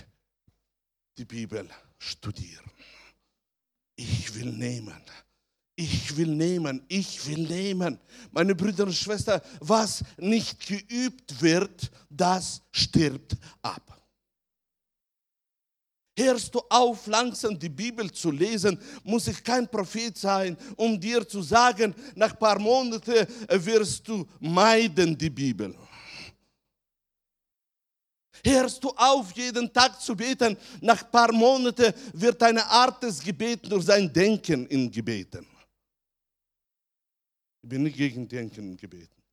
die 1.17 1.25
Bibel 1.25 1.67
studieren. 1.97 2.65
Ich 3.95 4.33
will 4.35 4.51
nehmen. 4.51 5.01
Ich 5.83 6.15
will 6.15 6.27
nehmen, 6.27 6.85
ich 6.87 7.25
will 7.25 7.39
nehmen. 7.39 7.97
Meine 8.31 8.53
Brüder 8.53 8.83
und 8.83 8.93
Schwestern, 8.93 9.41
was 9.59 10.03
nicht 10.15 10.67
geübt 10.67 11.41
wird, 11.41 11.89
das 12.07 12.61
stirbt 12.71 13.35
ab. 13.63 13.99
Hörst 16.15 16.53
du 16.53 16.61
auf, 16.69 17.07
langsam 17.07 17.57
die 17.57 17.69
Bibel 17.69 18.11
zu 18.11 18.29
lesen, 18.29 18.77
muss 19.03 19.25
ich 19.25 19.43
kein 19.43 19.67
Prophet 19.67 20.15
sein, 20.15 20.55
um 20.75 20.99
dir 20.99 21.27
zu 21.27 21.41
sagen, 21.41 21.95
nach 22.13 22.33
ein 22.33 22.37
paar 22.37 22.59
Monaten 22.59 23.25
wirst 23.49 24.07
du 24.07 24.27
meiden 24.39 25.17
die 25.17 25.31
Bibel. 25.31 25.75
Hörst 28.45 28.83
du 28.83 28.89
auf, 28.95 29.31
jeden 29.31 29.73
Tag 29.73 29.99
zu 29.99 30.15
beten, 30.15 30.55
nach 30.79 31.01
ein 31.01 31.09
paar 31.09 31.33
Monaten 31.33 31.91
wird 32.13 32.39
deine 32.39 32.63
Art 32.67 33.01
des 33.01 33.19
Gebets 33.19 33.67
durch 33.67 33.85
sein 33.85 34.13
Denken 34.13 34.67
in 34.67 34.91
Gebeten. 34.91 35.47
Bin 37.71 37.83
nicht 37.83 37.95
gegen 37.95 38.27
Denken 38.27 38.75
Gebeten, 38.75 39.23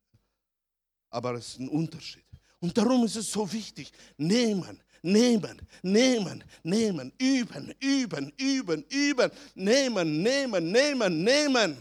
aber 1.09 1.33
es 1.33 1.49
ist 1.49 1.59
ein 1.59 1.67
Unterschied. 1.67 2.23
Und 2.61 2.77
darum 2.77 3.03
ist 3.03 3.17
es 3.17 3.29
so 3.29 3.51
wichtig, 3.51 3.91
nehmen, 4.15 4.81
nehmen, 5.01 5.61
nehmen, 5.81 6.41
nehmen, 6.63 7.11
üben, 7.17 7.75
üben, 7.81 8.31
üben, 8.37 8.85
üben, 8.87 9.31
nehmen, 9.55 10.23
nehmen, 10.23 10.71
nehmen, 10.71 11.21
nehmen. 11.21 11.77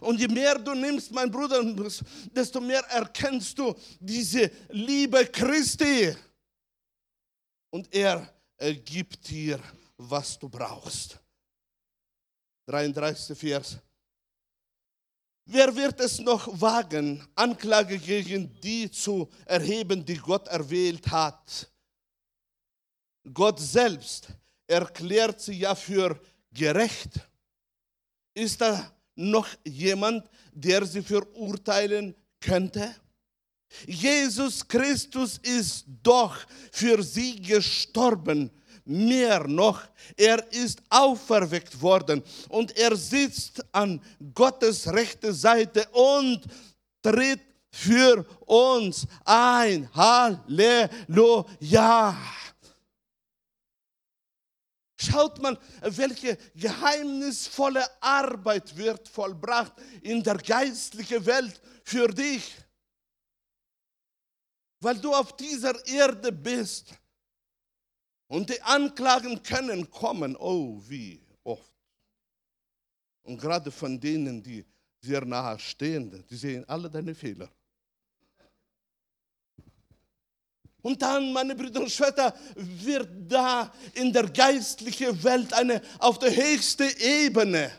Und 0.00 0.18
je 0.18 0.26
mehr 0.26 0.58
du 0.58 0.74
nimmst, 0.74 1.12
mein 1.12 1.30
Bruder, 1.30 1.62
desto 2.34 2.60
mehr 2.60 2.84
erkennst 2.86 3.56
du 3.56 3.72
diese 4.00 4.50
Liebe 4.70 5.24
Christi. 5.26 6.12
Und 7.70 7.86
er 7.94 8.28
gibt 8.84 9.30
dir, 9.30 9.60
was 9.96 10.36
du 10.40 10.48
brauchst. 10.48 11.20
33. 12.66 13.38
Vers. 13.38 13.78
Wer 15.46 15.74
wird 15.76 16.00
es 16.00 16.18
noch 16.20 16.60
wagen, 16.60 17.22
Anklage 17.34 17.98
gegen 17.98 18.58
die 18.60 18.90
zu 18.90 19.28
erheben, 19.44 20.04
die 20.04 20.16
Gott 20.16 20.48
erwählt 20.48 21.06
hat? 21.10 21.70
Gott 23.32 23.60
selbst 23.60 24.28
erklärt 24.66 25.40
sie 25.40 25.58
ja 25.58 25.74
für 25.74 26.18
gerecht. 26.50 27.28
Ist 28.32 28.60
da 28.60 28.90
noch 29.14 29.48
jemand, 29.64 30.28
der 30.52 30.86
sie 30.86 31.02
verurteilen 31.02 32.14
könnte? 32.40 32.94
Jesus 33.86 34.66
Christus 34.66 35.38
ist 35.38 35.84
doch 36.02 36.36
für 36.72 37.02
sie 37.02 37.40
gestorben. 37.40 38.50
Mehr 38.86 39.48
noch, 39.48 39.80
er 40.16 40.52
ist 40.52 40.82
auferweckt 40.90 41.80
worden 41.80 42.22
und 42.50 42.76
er 42.76 42.94
sitzt 42.96 43.64
an 43.72 44.02
Gottes 44.34 44.86
rechte 44.92 45.32
Seite 45.32 45.88
und 45.92 46.42
tritt 47.02 47.40
für 47.70 48.26
uns 48.46 49.06
ein. 49.24 49.88
Halleluja. 49.94 50.94
Schaut 54.96 55.40
man, 55.40 55.58
welche 55.82 56.36
geheimnisvolle 56.54 57.84
Arbeit 58.00 58.76
wird 58.76 59.08
vollbracht 59.08 59.72
in 60.02 60.22
der 60.22 60.36
geistlichen 60.36 61.26
Welt 61.26 61.60
für 61.82 62.08
dich. 62.08 62.54
Weil 64.80 64.98
du 64.98 65.12
auf 65.12 65.36
dieser 65.36 65.86
Erde 65.86 66.30
bist. 66.30 66.94
Und 68.34 68.50
die 68.50 68.60
Anklagen 68.62 69.40
können 69.44 69.88
kommen, 69.92 70.34
oh 70.36 70.82
wie 70.88 71.22
oft. 71.44 71.72
Und 73.22 73.40
gerade 73.40 73.70
von 73.70 74.00
denen, 74.00 74.42
die 74.42 74.64
sehr 75.00 75.24
nahe 75.24 75.56
stehen, 75.60 76.24
die 76.28 76.34
sehen 76.34 76.68
alle 76.68 76.90
deine 76.90 77.14
Fehler. 77.14 77.48
Und 80.82 81.00
dann, 81.00 81.32
meine 81.32 81.54
Brüder 81.54 81.82
und 81.82 81.92
Schwestern, 81.92 82.32
wird 82.56 83.08
da 83.30 83.72
in 83.94 84.12
der 84.12 84.28
geistlichen 84.28 85.22
Welt 85.22 85.52
eine, 85.52 85.80
auf 86.00 86.18
der 86.18 86.34
höchsten 86.34 86.90
Ebene, 86.98 87.70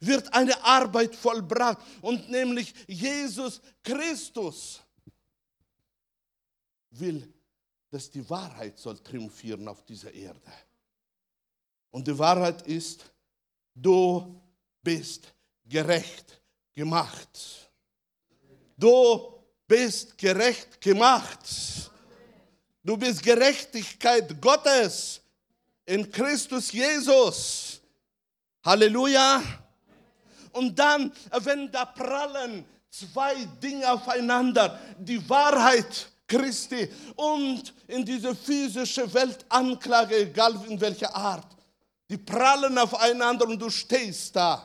wird 0.00 0.30
eine 0.34 0.62
Arbeit 0.64 1.16
vollbracht. 1.16 1.78
Und 2.02 2.28
nämlich 2.28 2.74
Jesus 2.86 3.62
Christus 3.82 4.82
will, 6.90 7.32
dass 7.90 8.10
die 8.10 8.28
Wahrheit 8.28 8.78
soll 8.78 8.98
triumphieren 8.98 9.66
auf 9.68 9.84
dieser 9.84 10.12
Erde. 10.12 10.52
Und 11.90 12.06
die 12.06 12.18
Wahrheit 12.18 12.62
ist, 12.62 13.04
du 13.74 14.40
bist 14.82 15.32
gerecht 15.64 16.40
gemacht. 16.74 17.70
Du 18.76 19.42
bist 19.66 20.16
gerecht 20.16 20.80
gemacht. 20.80 21.40
Du 22.82 22.96
bist 22.96 23.22
Gerechtigkeit 23.22 24.40
Gottes 24.40 25.20
in 25.84 26.10
Christus 26.10 26.72
Jesus. 26.72 27.80
Halleluja. 28.64 29.42
Und 30.52 30.78
dann, 30.78 31.12
wenn 31.40 31.70
da 31.70 31.84
prallen 31.84 32.64
zwei 32.88 33.44
Dinge 33.62 33.92
aufeinander, 33.92 34.78
die 34.98 35.28
Wahrheit 35.28 36.10
Christi 36.28 36.88
und 37.16 37.74
in 37.88 38.04
diese 38.04 38.34
physische 38.36 39.12
Welt 39.12 39.44
Anklage, 39.48 40.16
egal 40.16 40.54
in 40.66 40.80
welcher 40.80 41.12
Art, 41.14 41.56
die 42.08 42.18
prallen 42.18 42.78
aufeinander 42.78 43.48
und 43.48 43.58
du 43.58 43.68
stehst 43.70 44.36
da. 44.36 44.64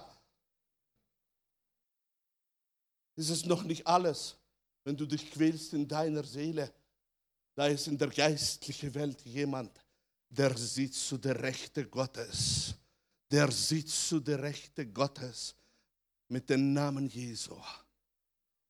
ist 3.15 3.30
es 3.30 3.45
noch 3.45 3.63
nicht 3.63 3.86
alles, 3.86 4.36
wenn 4.83 4.98
du 4.98 5.06
dich 5.06 5.31
quälst 5.31 5.73
in 5.73 5.87
deiner 5.87 6.23
Seele 6.23 6.73
da 7.56 7.67
ist 7.67 7.87
in 7.87 7.98
der 7.98 8.10
geistlichen 8.10 8.94
Welt 8.96 9.21
jemand, 9.21 9.71
der 10.29 10.58
sitzt 10.58 11.08
zu 11.08 11.17
der 11.17 11.42
Rechte 11.42 11.85
Gottes. 11.85 12.73
Der 13.29 13.52
sitzt 13.52 14.10
zu 14.10 14.19
der 14.19 14.42
Rechte 14.42 14.85
Gottes 14.87 15.56
mit 16.27 16.50
dem 16.50 16.73
Namen 16.73 17.08
Jesu. 17.08 17.56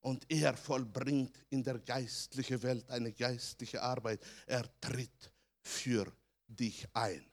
Und 0.04 0.26
er 0.30 0.56
vollbringt 0.56 1.38
in 1.50 1.64
der 1.64 1.80
geistlichen 1.80 2.62
Welt 2.62 2.90
eine 2.90 3.12
geistliche 3.12 3.82
Arbeit. 3.82 4.22
Er 4.46 4.64
tritt 4.80 5.32
für 5.62 6.12
dich 6.48 6.88
ein. 6.94 7.26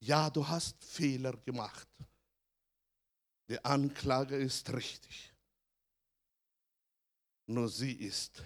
Ja, 0.00 0.30
du 0.30 0.46
hast 0.46 0.82
Fehler 0.84 1.36
gemacht. 1.38 1.88
Die 3.48 3.62
Anklage 3.64 4.36
ist 4.36 4.72
richtig. 4.72 5.34
Nur 7.46 7.68
sie 7.68 7.92
ist 7.92 8.42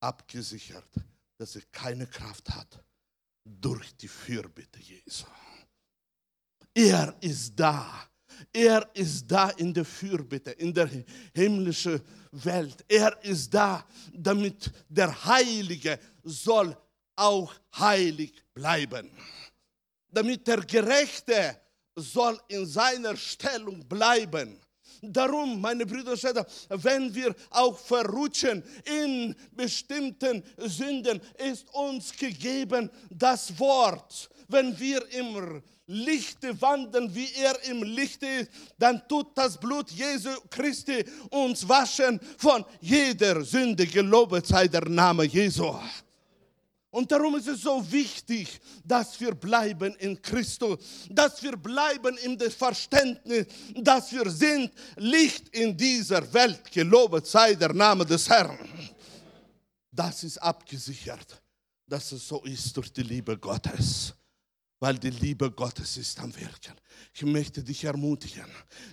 abgesichert 0.00 0.90
dass 1.36 1.56
er 1.56 1.62
keine 1.72 2.06
Kraft 2.06 2.48
hat 2.50 2.82
durch 3.44 3.96
die 3.96 4.08
Fürbitte 4.08 4.80
Jesu. 4.80 5.26
Er 6.74 7.16
ist 7.20 7.54
da 7.56 8.08
Er 8.52 8.88
ist 8.94 9.26
da 9.26 9.50
in 9.50 9.72
der 9.72 9.84
Fürbitte, 9.84 10.50
in 10.52 10.72
der 10.72 10.88
himmlischen 11.34 12.00
Welt. 12.32 12.84
Er 12.88 13.16
ist 13.24 13.52
da, 13.52 13.84
damit 14.12 14.70
der 14.88 15.24
Heilige 15.24 15.98
soll 16.22 16.76
auch 17.14 17.52
heilig 17.78 18.32
bleiben. 18.52 19.10
Damit 20.08 20.46
der 20.46 20.58
Gerechte 20.58 21.56
soll 21.94 22.38
in 22.48 22.66
seiner 22.66 23.16
Stellung 23.16 23.86
bleiben. 23.88 24.60
Darum, 25.02 25.60
meine 25.60 25.84
Brüder 25.84 26.12
und 26.12 26.20
Schwestern, 26.20 26.46
wenn 26.68 27.14
wir 27.14 27.34
auch 27.50 27.78
verrutschen 27.78 28.62
in 28.84 29.34
bestimmten 29.52 30.42
Sünden, 30.56 31.20
ist 31.38 31.66
uns 31.74 32.16
gegeben 32.16 32.90
das 33.10 33.58
Wort. 33.58 34.30
Wenn 34.48 34.78
wir 34.78 35.06
im 35.12 35.62
Lichte 35.86 36.60
wandeln, 36.60 37.14
wie 37.14 37.32
er 37.34 37.62
im 37.64 37.82
Lichte 37.82 38.26
ist, 38.26 38.50
dann 38.78 39.06
tut 39.08 39.36
das 39.36 39.58
Blut 39.58 39.90
Jesu 39.90 40.30
Christi 40.50 41.04
uns 41.30 41.68
waschen 41.68 42.20
von 42.38 42.64
jeder 42.80 43.44
Sünde. 43.44 43.86
Gelobet 43.86 44.46
sei 44.46 44.66
der 44.66 44.88
Name 44.88 45.24
Jesu. 45.24 45.74
Und 46.90 47.12
darum 47.12 47.36
ist 47.36 47.46
es 47.46 47.60
so 47.60 47.84
wichtig, 47.92 48.58
dass 48.82 49.20
wir 49.20 49.34
bleiben 49.34 49.94
in 49.96 50.20
Christus, 50.20 50.78
dass 51.10 51.42
wir 51.42 51.56
bleiben 51.56 52.16
im 52.18 52.38
Verständnis, 52.50 53.46
dass 53.76 54.10
wir 54.12 54.28
sind 54.30 54.72
Licht 54.96 55.48
in 55.50 55.76
dieser 55.76 56.32
Welt. 56.32 56.70
Gelobet 56.72 57.26
sei 57.26 57.54
der 57.54 57.72
Name 57.72 58.04
des 58.04 58.28
Herrn. 58.28 58.58
Das 59.92 60.24
ist 60.24 60.38
abgesichert, 60.38 61.40
dass 61.86 62.10
es 62.12 62.26
so 62.26 62.42
ist 62.44 62.76
durch 62.76 62.92
die 62.92 63.02
Liebe 63.02 63.36
Gottes 63.36 64.14
weil 64.80 64.98
die 64.98 65.10
Liebe 65.10 65.50
Gottes 65.50 65.96
ist 65.96 66.20
am 66.20 66.34
Wirken. 66.36 66.74
Ich 67.14 67.22
möchte 67.22 67.62
dich 67.62 67.84
ermutigen, 67.84 68.44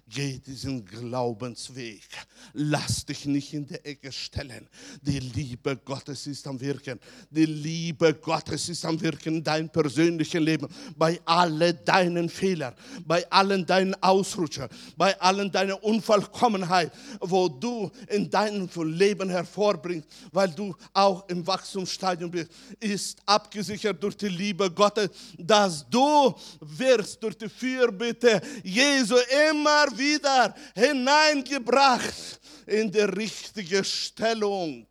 geh 0.08 0.40
diesen 0.40 0.86
Glaubensweg. 0.86 2.08
Lass 2.54 3.06
dich 3.06 3.26
nicht 3.26 3.54
in 3.54 3.68
der 3.68 3.86
Ecke 3.86 4.12
stellen. 4.12 4.68
Die 5.02 5.20
Liebe 5.20 5.76
Gottes 5.78 6.28
ist 6.28 6.48
am 6.48 6.60
Wirken. 6.60 7.00
Die 7.30 7.46
Liebe 7.46 8.14
Gottes 8.14 8.70
ist 8.70 8.86
am 8.86 9.00
Wirken 9.02 9.38
in 9.38 9.44
deinem 9.44 9.70
persönlichen 9.70 10.44
Leben. 10.44 10.68
Bei 10.96 11.20
allen 11.26 11.78
deinen 11.84 12.30
Fehlern, 12.30 12.74
bei 13.06 13.30
allen 13.30 13.66
deinen 13.66 13.96
Ausrutschern, 14.02 14.70
bei 14.96 15.20
allen 15.20 15.52
deiner 15.52 15.84
Unvollkommenheit, 15.84 16.92
wo 17.20 17.50
du 17.50 17.92
in 18.10 18.30
deinem 18.30 18.70
Leben 18.86 19.30
hervorbringst, 19.30 20.08
weil 20.32 20.50
du 20.50 20.76
auch 20.94 21.28
im 21.30 21.46
Wachstumsstadium 21.46 22.32
bist, 22.32 22.52
ist 22.80 23.18
abgesichert 23.26 24.02
durch 24.02 24.16
die 24.16 24.30
Liebe 24.30 24.70
Gottes, 24.70 25.10
dass 25.38 25.90
du 25.90 26.34
wirst 26.62 27.22
durch 27.22 27.38
die 27.38 27.50
Fürbitte 27.50 27.93
Fürbitte 27.94 28.42
Jesu 28.64 29.16
immer 29.50 29.86
wieder 29.98 30.56
hineingebracht 30.76 32.40
in 32.66 32.92
die 32.92 33.02
richtige 33.02 33.84
Stellung. 33.84 34.88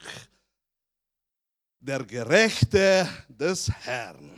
Der 1.81 2.05
Gerechte 2.05 3.09
des 3.29 3.69
Herrn. 3.85 4.31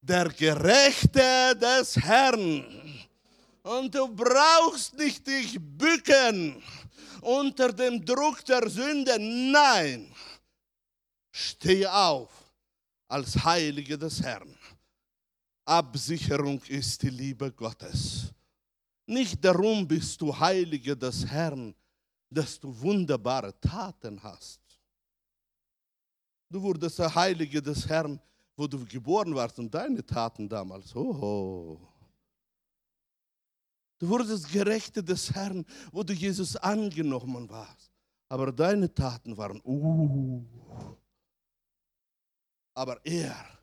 Der 0.00 0.30
Gerechte 0.30 1.54
des 1.56 1.96
Herrn. 1.96 2.64
Und 3.62 3.94
du 3.94 4.08
brauchst 4.08 4.96
nicht 4.96 5.26
dich 5.26 5.58
bücken 5.60 6.62
unter 7.20 7.70
dem 7.74 8.02
Druck 8.02 8.42
der 8.46 8.70
Sünde. 8.70 9.18
Nein, 9.18 10.10
steh 11.30 11.86
auf 11.86 12.30
als 13.08 13.44
Heilige 13.44 13.98
des 13.98 14.22
Herrn. 14.22 14.58
Absicherung 15.68 16.62
ist 16.68 17.02
die 17.02 17.10
Liebe 17.10 17.52
Gottes. 17.52 18.32
Nicht 19.06 19.44
darum 19.44 19.86
bist 19.86 20.18
du 20.18 20.34
Heilige 20.38 20.96
des 20.96 21.26
Herrn, 21.26 21.74
dass 22.30 22.58
du 22.58 22.78
wunderbare 22.80 23.52
Taten 23.60 24.22
hast. 24.22 24.60
Du 26.48 26.62
wurdest 26.62 26.98
der 26.98 27.14
Heilige 27.14 27.60
des 27.60 27.86
Herrn, 27.86 28.18
wo 28.56 28.66
du 28.66 28.82
geboren 28.86 29.34
warst 29.34 29.58
und 29.58 29.72
deine 29.72 30.04
Taten 30.04 30.48
damals. 30.48 30.96
Oh. 30.96 31.78
Du 33.98 34.08
wurdest 34.08 34.50
Gerechte 34.50 35.04
des 35.04 35.30
Herrn, 35.34 35.66
wo 35.92 36.02
du 36.02 36.14
Jesus 36.14 36.56
angenommen 36.56 37.46
warst. 37.50 37.92
Aber 38.30 38.50
deine 38.52 38.92
Taten 38.92 39.36
waren, 39.36 39.60
uh. 39.64 40.42
Aber 42.72 43.04
er 43.04 43.57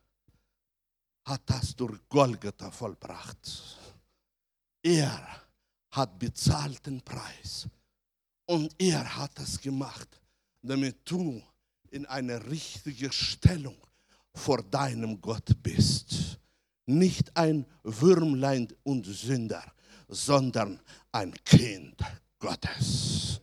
hat 1.26 1.42
das 1.46 1.76
durch 1.76 2.00
Golgatha 2.08 2.72
vollbracht. 2.72 3.80
Er 4.82 5.42
hat 5.92 6.20
bezahlten 6.20 7.02
Preis 7.02 7.68
und 8.46 8.76
er 8.78 9.18
hat 9.18 9.32
das 9.36 9.60
gemacht, 9.60 10.22
damit 10.62 10.98
du 11.06 11.42
in 11.90 12.06
eine 12.06 12.46
richtige 12.46 13.12
Stellung 13.12 13.78
vor 14.34 14.62
deinem 14.62 15.20
Gott 15.20 15.52
bist. 15.64 16.38
Nicht 16.86 17.36
ein 17.36 17.66
Würmlein 17.84 18.68
und 18.84 19.06
Sünder, 19.06 19.64
sondern 20.08 20.80
ein 21.12 21.34
Kind 21.44 21.96
Gottes. 22.38 23.42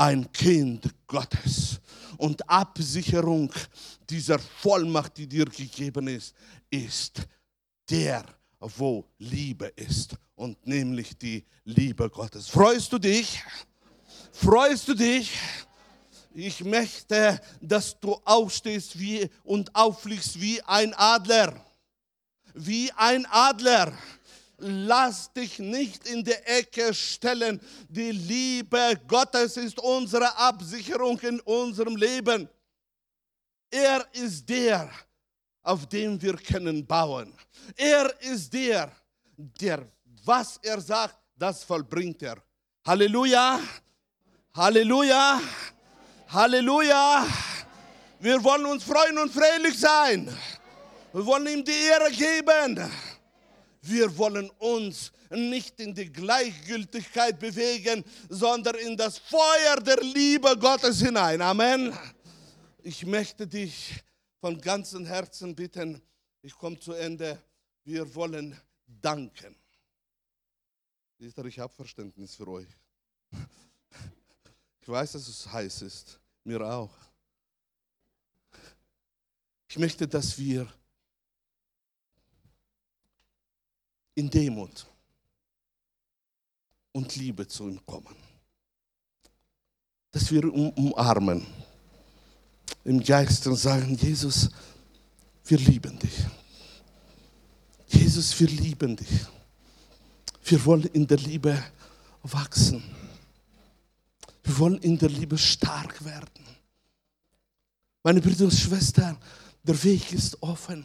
Ein 0.00 0.32
Kind 0.32 0.94
Gottes. 1.06 1.78
Und 2.16 2.48
Absicherung 2.48 3.52
dieser 4.08 4.38
Vollmacht, 4.38 5.18
die 5.18 5.26
dir 5.26 5.44
gegeben 5.44 6.08
ist, 6.08 6.34
ist 6.70 7.20
der, 7.90 8.24
wo 8.60 9.04
Liebe 9.18 9.66
ist 9.76 10.16
und 10.36 10.66
nämlich 10.66 11.18
die 11.18 11.44
Liebe 11.64 12.08
Gottes. 12.08 12.48
Freust 12.48 12.90
du 12.94 12.98
dich? 12.98 13.44
Freust 14.32 14.88
du 14.88 14.94
dich? 14.94 15.32
Ich 16.32 16.64
möchte, 16.64 17.38
dass 17.60 18.00
du 18.00 18.14
aufstehst 18.24 18.98
wie, 18.98 19.28
und 19.44 19.76
auffliegst 19.76 20.40
wie 20.40 20.62
ein 20.62 20.94
Adler. 20.94 21.62
Wie 22.54 22.90
ein 22.92 23.26
Adler. 23.26 23.92
Lass 24.62 25.32
dich 25.32 25.58
nicht 25.58 26.06
in 26.06 26.22
die 26.22 26.32
Ecke 26.32 26.92
stellen. 26.92 27.60
Die 27.88 28.12
Liebe 28.12 29.00
Gottes 29.08 29.56
ist 29.56 29.78
unsere 29.80 30.36
Absicherung 30.36 31.18
in 31.20 31.40
unserem 31.40 31.96
Leben. 31.96 32.48
Er 33.70 34.06
ist 34.12 34.46
der, 34.48 34.90
auf 35.62 35.86
dem 35.86 36.20
wir 36.20 36.34
können 36.36 36.86
bauen. 36.86 37.32
Er 37.76 38.12
ist 38.20 38.52
der, 38.52 38.92
der, 39.36 39.86
was 40.24 40.58
er 40.62 40.80
sagt, 40.80 41.16
das 41.36 41.64
vollbringt 41.64 42.22
er. 42.22 42.42
Halleluja, 42.84 43.60
Halleluja, 44.54 45.40
Halleluja. 46.28 47.26
Wir 48.18 48.44
wollen 48.44 48.66
uns 48.66 48.84
freuen 48.84 49.16
und 49.16 49.32
fröhlich 49.32 49.78
sein. 49.78 50.36
Wir 51.12 51.24
wollen 51.24 51.46
ihm 51.46 51.64
die 51.64 51.72
Ehre 51.72 52.10
geben. 52.10 52.90
Wir 53.82 54.16
wollen 54.18 54.50
uns 54.58 55.12
nicht 55.30 55.80
in 55.80 55.94
die 55.94 56.12
Gleichgültigkeit 56.12 57.38
bewegen, 57.38 58.04
sondern 58.28 58.74
in 58.76 58.96
das 58.96 59.18
Feuer 59.18 59.76
der 59.80 60.02
Liebe 60.02 60.56
Gottes 60.58 61.00
hinein. 61.00 61.40
Amen. 61.40 61.96
Ich 62.82 63.06
möchte 63.06 63.46
dich 63.46 64.02
von 64.40 64.60
ganzem 64.60 65.06
Herzen 65.06 65.54
bitten, 65.54 66.02
ich 66.42 66.54
komme 66.54 66.78
zu 66.78 66.92
Ende, 66.92 67.42
wir 67.84 68.14
wollen 68.14 68.58
danken. 68.86 69.56
Ich 71.18 71.58
habe 71.58 71.72
Verständnis 71.74 72.34
für 72.34 72.48
euch. 72.48 72.68
Ich 74.80 74.88
weiß, 74.88 75.12
dass 75.12 75.28
es 75.28 75.50
heiß 75.50 75.82
ist, 75.82 76.18
mir 76.44 76.62
auch. 76.62 76.90
Ich 79.68 79.78
möchte, 79.78 80.08
dass 80.08 80.38
wir 80.38 80.66
in 84.20 84.28
Demut 84.30 84.86
und 86.92 87.16
Liebe 87.16 87.46
zu 87.48 87.68
ihm 87.68 87.80
kommen. 87.86 88.14
Dass 90.12 90.30
wir 90.30 90.44
umarmen 90.52 91.46
im 92.84 93.02
Geist 93.02 93.46
und 93.46 93.56
sagen, 93.56 93.96
Jesus, 93.96 94.50
wir 95.44 95.58
lieben 95.58 95.98
dich. 95.98 96.18
Jesus, 97.88 98.38
wir 98.38 98.48
lieben 98.48 98.96
dich. 98.96 99.26
Wir 100.44 100.64
wollen 100.64 100.84
in 100.92 101.06
der 101.06 101.18
Liebe 101.18 101.62
wachsen. 102.22 102.82
Wir 104.42 104.58
wollen 104.58 104.78
in 104.78 104.98
der 104.98 105.08
Liebe 105.08 105.38
stark 105.38 106.04
werden. 106.04 106.44
Meine 108.02 108.20
Brüder 108.20 108.44
und 108.44 108.54
Schwestern, 108.54 109.16
der 109.62 109.82
Weg 109.82 110.12
ist 110.12 110.42
offen. 110.42 110.84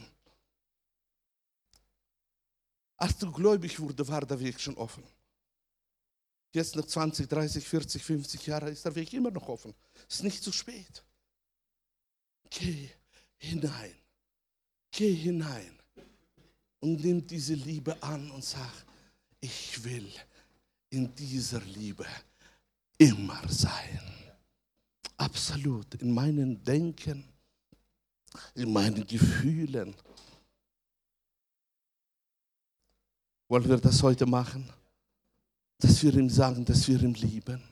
Als 2.96 3.18
du 3.18 3.30
gläubig 3.30 3.78
wurde, 3.78 4.06
war 4.08 4.24
der 4.24 4.40
Weg 4.40 4.60
schon 4.60 4.76
offen. 4.76 5.04
Jetzt 6.52 6.74
nach 6.76 6.86
20, 6.86 7.28
30, 7.28 7.66
40, 7.66 8.02
50 8.02 8.46
Jahren 8.46 8.68
ist 8.68 8.84
der 8.84 8.94
Weg 8.94 9.12
immer 9.12 9.30
noch 9.30 9.48
offen. 9.48 9.74
Es 10.08 10.16
ist 10.16 10.22
nicht 10.24 10.42
zu 10.42 10.52
spät. 10.52 11.04
Geh 12.48 12.88
hinein. 13.36 13.94
Geh 14.90 15.12
hinein 15.14 15.76
und 16.80 17.04
nimm 17.04 17.26
diese 17.26 17.54
Liebe 17.54 18.00
an 18.02 18.30
und 18.30 18.44
sag, 18.44 18.72
ich 19.40 19.82
will 19.84 20.10
in 20.90 21.14
dieser 21.14 21.60
Liebe 21.60 22.06
immer 22.96 23.42
sein. 23.48 24.00
Absolut, 25.16 25.94
in 25.96 26.12
meinen 26.12 26.62
Denken, 26.62 27.24
in 28.54 28.72
meinen 28.72 29.06
Gefühlen. 29.06 29.94
Wollen 33.48 33.68
wir 33.68 33.78
das 33.78 34.02
heute 34.02 34.26
machen? 34.26 34.68
Dass 35.78 36.02
wir 36.02 36.14
ihm 36.14 36.30
sagen, 36.30 36.64
dass 36.64 36.88
wir 36.88 37.00
ihn 37.00 37.14
lieben. 37.14 37.62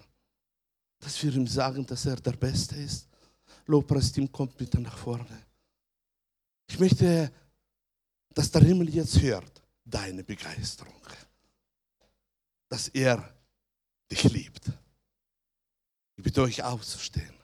Dass 1.00 1.22
wir 1.22 1.34
ihm 1.34 1.46
sagen, 1.46 1.84
dass 1.86 2.06
er 2.06 2.16
der 2.16 2.32
Beste 2.32 2.76
ist. 2.76 3.08
Lobpreisteam 3.66 4.30
kommt 4.30 4.56
bitte 4.56 4.80
nach 4.80 4.96
vorne. 4.96 5.46
Ich 6.68 6.78
möchte, 6.78 7.32
dass 8.30 8.50
der 8.50 8.62
Himmel 8.62 8.94
jetzt 8.94 9.20
hört, 9.20 9.62
deine 9.84 10.22
Begeisterung. 10.22 11.00
Dass 12.68 12.88
er 12.88 13.34
dich 14.10 14.24
liebt. 14.24 14.70
Ich 16.16 16.22
bitte 16.22 16.42
euch 16.42 16.62
aufzustehen. 16.62 17.34